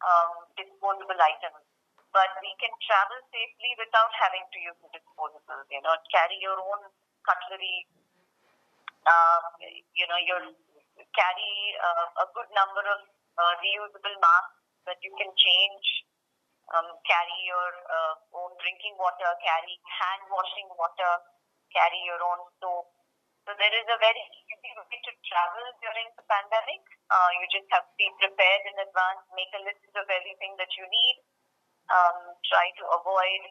um, 0.00 0.46
disposable 0.54 1.20
items. 1.20 1.60
But 2.12 2.28
we 2.44 2.52
can 2.60 2.72
travel 2.84 3.18
safely 3.32 3.72
without 3.80 4.12
having 4.20 4.44
to 4.44 4.58
use 4.60 4.76
the 4.84 4.92
disposables. 4.92 5.64
You 5.72 5.80
know, 5.80 5.96
carry 6.12 6.36
your 6.44 6.60
own 6.60 6.92
cutlery, 7.24 7.88
um, 9.08 9.42
you 9.96 10.06
know, 10.06 10.20
you 10.20 10.36
carry 11.16 11.52
uh, 11.80 12.06
a 12.22 12.26
good 12.36 12.52
number 12.52 12.84
of 12.84 13.00
uh, 13.40 13.54
reusable 13.64 14.16
masks 14.20 14.60
that 14.86 15.00
you 15.00 15.12
can 15.16 15.32
change. 15.34 15.86
Um, 16.72 16.88
carry 17.04 17.36
your 17.44 17.70
uh, 17.90 18.14
own 18.38 18.52
drinking 18.62 18.96
water, 18.96 19.28
carry 19.44 19.76
hand 19.82 20.22
washing 20.30 20.70
water, 20.72 21.12
carry 21.74 22.00
your 22.06 22.20
own 22.22 22.48
soap. 22.62 22.88
So 23.44 23.50
there 23.58 23.74
is 23.74 23.86
a 23.90 23.98
very 23.98 24.22
easy 24.46 24.70
way 24.78 24.98
to 25.02 25.12
travel 25.26 25.66
during 25.82 26.08
the 26.14 26.24
pandemic. 26.30 26.82
Uh, 27.10 27.28
you 27.34 27.44
just 27.50 27.66
have 27.74 27.82
to 27.82 27.94
be 27.98 28.06
prepared 28.22 28.62
in 28.70 28.78
advance, 28.78 29.26
make 29.34 29.50
a 29.58 29.62
list 29.66 29.82
of 29.98 30.06
everything 30.06 30.54
that 30.62 30.70
you 30.78 30.86
need 30.86 31.16
Um, 31.89 32.17
try 32.45 32.67
to 32.79 32.85
avoid 32.99 33.41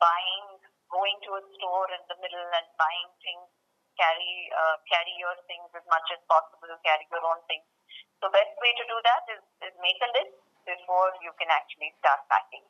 buying, 0.00 0.46
going 0.90 1.18
to 1.28 1.30
a 1.36 1.42
store 1.54 1.88
in 1.92 2.02
the 2.08 2.16
middle 2.24 2.48
and 2.58 2.66
buying 2.80 3.10
things 3.20 3.48
carry 3.98 4.34
uh, 4.52 4.76
carry 4.88 5.14
your 5.18 5.36
things 5.48 5.68
as 5.76 5.84
much 5.86 6.06
as 6.14 6.20
possible, 6.24 6.72
carry 6.84 7.04
your 7.12 7.24
own 7.24 7.40
things. 7.44 7.66
So 8.20 8.30
best 8.30 8.54
way 8.62 8.72
to 8.80 8.84
do 8.86 8.98
that 9.04 9.24
is, 9.34 9.42
is 9.66 9.74
make 9.82 10.00
a 10.00 10.10
list 10.16 10.36
before 10.66 11.10
you 11.20 11.32
can 11.36 11.50
actually 11.50 11.90
start 12.00 12.22
packing. 12.32 12.64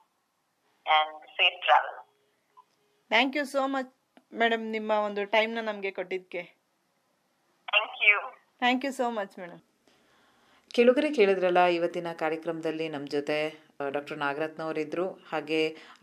And 0.87 1.13
safe 1.39 1.59
travel. 1.67 1.97
Thank 3.11 3.35
you 3.39 3.43
so 3.53 3.63
much 3.73 3.91
madam 4.33 4.63
ನಿಮ್ಮ 4.75 4.93
ಒಂದು 5.07 5.23
ಟೈಮ್ನ 5.35 5.61
ನಮಗೆ 5.69 5.91
ಕೊಟ್ಟಿದ್ದಕ್ಕೆ 5.99 6.43
Thank 7.69 7.95
you. 8.07 8.17
Thank 8.63 8.85
you 8.87 8.93
so 8.99 9.07
much 9.19 9.35
madam 9.43 9.61
ಕೆಳಗರೆ 10.75 11.09
ಕೇಳಿದ್ರಲ್ಲ 11.19 11.63
ಇವತ್ತಿನ 11.77 12.11
ಕಾರ್ಯಕ್ರಮದಲ್ಲಿ 12.23 12.87
ನಮ್ಮ 12.95 13.07
ಜೊತೆ 13.17 13.37
ಡಾಕ್ಟರ್ 13.80 14.18
ನಾಗರತ್ನ 14.18 14.62
ಅವರಿದ್ದರು 14.68 15.04
ಹಾಗೆ 15.32 15.60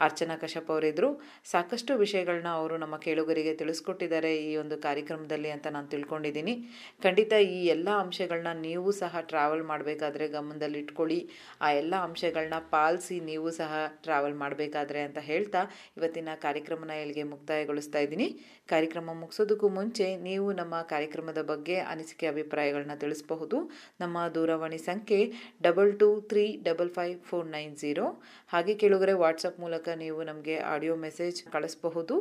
ಅರ್ಚನಾ 0.07 0.35
ಕಶ್ಯಪ್ 0.43 0.69
ಅವರಿದ್ದರು 0.71 1.09
ಸಾಕಷ್ಟು 1.53 1.93
ವಿಷಯಗಳನ್ನ 2.03 2.51
ಅವರು 2.59 2.75
ನಮ್ಮ 2.83 2.97
ಕೇಳುಗರಿಗೆ 2.97 3.53
ತಿಳಿಸ್ಕೊಟ್ಟಿದ್ದಾರೆ 3.55 4.31
ಈ 4.43 4.53
ಒಂದು 4.57 4.77
ಕಾರ್ಯಕ್ರಮದಲ್ಲಿ 4.85 5.51
ಅಂತ 5.51 5.67
ನಾನು 5.77 5.89
ತಿಳ್ಕೊಂಡಿದ್ದೀನಿ. 5.95 6.55
ಖಂಡಿತ 7.03 7.33
ಈ 7.57 7.59
ಎಲ್ಲ 7.75 7.89
ಅಂಶಗಳನ್ನ 8.03 8.53
ನೀವು 8.61 8.91
ಸಹ 9.01 9.23
ಟ್ರಾವೆಲ್ 9.31 9.65
ಮಾಡಬೇಕಾದ್ರೆ 9.73 10.29
ಗಮನದಲ್ಲಿ 10.29 10.79
ಇಟ್ಕೊಳ್ಳಿ 10.79 11.19
ಆ 11.61 11.71
ಎಲ್ಲ 11.81 11.95
ಅಂಶಗಳನ್ನ 12.09 12.61
ಪಾಲಿಸಿ 12.77 13.19
ನೀವು 13.31 13.51
ಸಹ 13.61 13.73
ಟ್ರಾವೆಲ್ 14.07 14.37
ಮಾಡಬೇಕಾದ್ರೆ 14.45 15.03
ಅಂತ 15.09 15.19
ಹೇಳ್ತಾ 15.31 15.63
ಇವತ್ತಿನ 15.99 16.37
ಕಾರ್ಯಕ್ರಮನ 16.47 16.93
ಇಲ್ಲಿಗೆ 17.03 17.27
ಮುಕ್ತಾಯಗೊಳಿಸ್ತಾ 17.33 18.03
ಇದ್ದೀನಿ. 18.07 18.29
ಕಾರ್ಯಕ್ರಮ 18.75 19.09
ಮುಗಿಸೋದಕ್ಕೂ 19.23 19.69
ಮುಂಚೆ 19.79 20.09
ನೀವು 20.29 20.47
ನಮ್ಮ 20.61 20.75
ಕಾರ್ಯಕ್ರಮದ 20.95 21.41
ಬಗ್ಗೆ 21.53 21.79
ಅನಿಸಿಕೆ 21.93 22.29
ಅಭಿಪ್ರಾಯಗಳನ್ನ 22.33 22.97
ತಿಳಿಸಬಹುದು. 23.05 23.59
ನಮ್ಮ 24.05 24.17
ದೂರವಾಣಿ 24.39 24.81
ಸಂಖ್ಯೆ 24.89 25.21
double 25.69 25.93
two 26.05 26.11
three 26.31 26.47
double 26.71 26.95
five 26.97 27.19
four 27.29 27.47
nine 27.49 27.63
zero 27.81 28.07
ಹಾಗೆ 28.49 28.75
ಕೇಳಿದರೆ 28.75 29.13
ವಾಟ್ಸಪ್ 29.13 29.61
ಮೂಲಕ 29.61 29.89
ನೀವು 29.89 30.23
ನಮಗೆ 30.23 30.57
ಆಡಿಯೋ 30.59 30.97
ಮೆಸೇಜ್ 30.97 31.45
ಕಳಿಸಬಹುದು. 31.45 32.17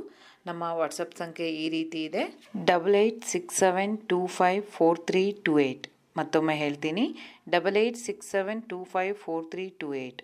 ನಮ್ಮ 0.45 0.63
ವಾಟ್ಸಪ್ 0.63 1.15
ಸಂಖ್ಯೆ 1.17 1.49
ಈ 1.63 1.69
ರೀತಿ 1.69 2.03
ಇದೆ. 2.03 2.23
Double 2.65 2.95
eight 2.95 3.25
six 3.25 3.57
seven 3.57 3.97
two 4.11 4.27
five 4.39 4.63
four 4.77 4.99
three 5.09 5.31
two 5.31 5.59
eight 5.59 5.87
ಮತ್ತೊಮ್ಮೆ 6.17 6.55
ಹೇಳ್ತೀನಿ. 6.55 7.05
Double 7.49 7.77
eight 7.77 7.97
six 7.97 8.29
seven 8.29 8.63
two 8.63 8.83
five 8.83 9.15
four 9.15 9.45
three 9.51 9.69
two 9.69 9.95
eight 9.95 10.21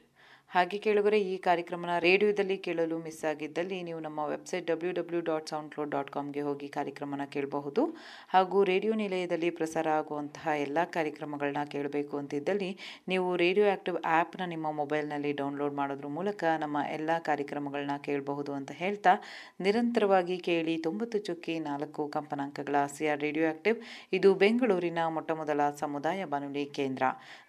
ಹಾಗೆ 0.51 0.77
ಕೇಳುಗರೆ, 0.77 1.17
ಈ 1.21 1.37
ಕಾರ್ಯಕ್ರಮನ 1.37 1.97
ರೇಡಿಯೋದಲ್ಲಿ 1.99 2.55
ಕೇಳಲು 2.57 2.97
ಮಿಸ್ 2.97 3.25
ಆಗಿದ್ದಲ್ಲಿ 3.25 3.83
ನೀವು 3.83 3.99
ನಮ್ಮ 3.99 4.19
website 4.19 4.67
W 4.67 4.91
W 4.91 5.21
dot 5.21 5.49
sound 5.49 5.71
cloud 5.71 5.91
dot 5.91 6.09
ಕಾಮ್ಗೆ 6.11 6.41
ಹೋಗಿ 6.41 6.67
ಕಾರ್ಯಕ್ರಮನ 6.67 7.25
ಕೇಳಬಹುದು. 7.25 7.81
ಹಾಗೂ 8.29 8.63
ರೇಡಿಯೋ 8.63 8.93
ನಿಲಯದಲ್ಲಿ 8.93 9.49
ಪ್ರಸಾರ 9.49 9.89
ಆಗುವಂತಹ 9.89 10.47
ಎಲ್ಲ 10.59 10.77
ಕಾರ್ಯಕ್ರಮಗಳನ್ನ 10.83 11.63
ಕೇಳಬೇಕು 11.65 12.17
ಅಂತಿದ್ದಲ್ಲಿ 12.17 12.77
ನೀವು 13.07 13.35
ರೇಡಿಯೋ 13.35 13.67
ಆ್ಯಕ್ಟಿವ್ 13.67 13.97
ಆ್ಯಪ್ನ 14.05 14.45
ನಿಮ್ಮ 14.45 14.71
ಮೊಬೈಲ್ನಲ್ಲಿ 14.71 15.33
ಡೌನ್ಲೋಡ್ 15.33 15.73
ಮಾಡೋದ್ರ 15.73 16.07
ಮೂಲಕ 16.07 16.43
ನಮ್ಮ 16.59 16.77
ಎಲ್ಲ 16.91 17.09
ಕಾರ್ಯಕ್ರಮಗಳನ್ನ 17.19 17.97
ಕೇಳಬಹುದು 18.01 18.53
ಅಂತ 18.53 18.71
ಹೇಳ್ತಾ 18.71 19.13
ನಿರಂತರವಾಗಿ 19.59 20.37
ಕೇಳಿ 20.37 20.77
ತೊಂಬತ್ತು 20.77 21.17
ಚುಕ್ಕಿ 21.19 21.59
ನಾಲ್ಕು 21.59 22.07
ಕಂಪನಾಂಕಗಳ 22.07 22.75
ಸಿ 22.97 23.07
ರೇಡಿಯೋ 23.15 23.45
ಆ್ಯಕ್ಟಿವ್ 23.45 23.77
ಇದು 24.13 24.33
ಬೆಂಗಳೂರಿನ 24.35 24.97
ಮೊಟ್ಟಮೊದಲ 25.07 25.61
ಸಮುದಾಯ 25.79 26.25
ಬಾನುಲಿ 26.25 26.65
ಕೇಂದ್ರ. 26.65 27.03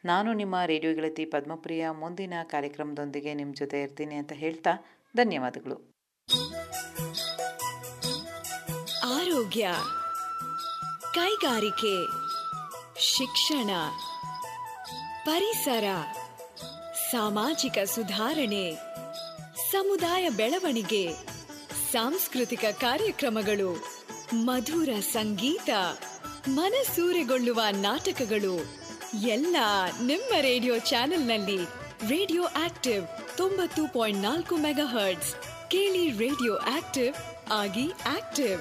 ನಾನು 0.04 0.32
ನಿಮ್ಮ 0.32 0.56
ರೇಡಿಯೋ 0.66 0.94
ಗೆಳತಿ 0.94 1.24
ಪದ್ಮಪ್ರಿಯ. 1.24 1.90
ಮುಂದಿನ 1.90 2.34
ಕಾರ್ಯಕ್ರಮದೊಂದಿಗೆ 2.90 3.34
ನಿಮ್ಮ 3.34 3.52
ಜೊತೆ 3.54 3.82
ಇರ್ತೀನಿ 3.82 4.14
ಅಂತ 4.14 4.32
ಹೇಳ್ತಾ 4.32 4.72
ಧನ್ಯವಾದಗಳು. 5.16 5.76
ಆರೋಗ್ಯ, 9.14 9.68
ಕೈಗಾರಿಕೆ, 11.14 11.94
ಶಿಕ್ಷಣ, 12.98 13.70
ಪರಿಸರ, 15.24 15.84
ಸಾಮಾಜಿಕ 17.10 17.78
ಸುಧಾರಣೆ, 17.84 18.74
ಸಮುದಾಯ 19.70 20.28
ಬೆಳವಣಿಗೆ, 20.28 21.04
ಸಾಂಸ್ಕೃತಿಕ 21.92 22.64
ಕಾರ್ಯಕ್ರಮಗಳು, 22.80 23.70
ಮಧುರ 24.34 24.88
ಸಂಗೀತ, 25.00 25.70
ಮನಸೂರೆಗೊಳ್ಳುವ 26.48 27.60
ನಾಟಕಗಳು, 27.70 28.54
ಎಲ್ಲ 29.28 29.56
ನಿಮ್ಮ 30.02 30.40
ರೇಡಿಯೋ 30.40 30.78
ಚಾನೆಲ್ನಲ್ಲಿ 30.78 31.79
ರೇಡಿಯೋ 32.08 32.42
ಆಕ್ಟಿವ್ 32.42 33.04
ತೊಂಬತ್ತು 33.36 33.92
ಪಾಯಿಂಟ್ 33.92 34.22
ನಾಲ್ಕು 34.22 34.56
ಮೆಗಾ 34.56 34.84
ಕೇಳಿ 35.68 36.10
ರೇಡಿಯೋ 36.10 36.56
ಆಕ್ಟಿವ್ 36.56 37.14
ಆಗಿ 37.52 37.90
ಆಕ್ಟಿವ್. 37.90 38.60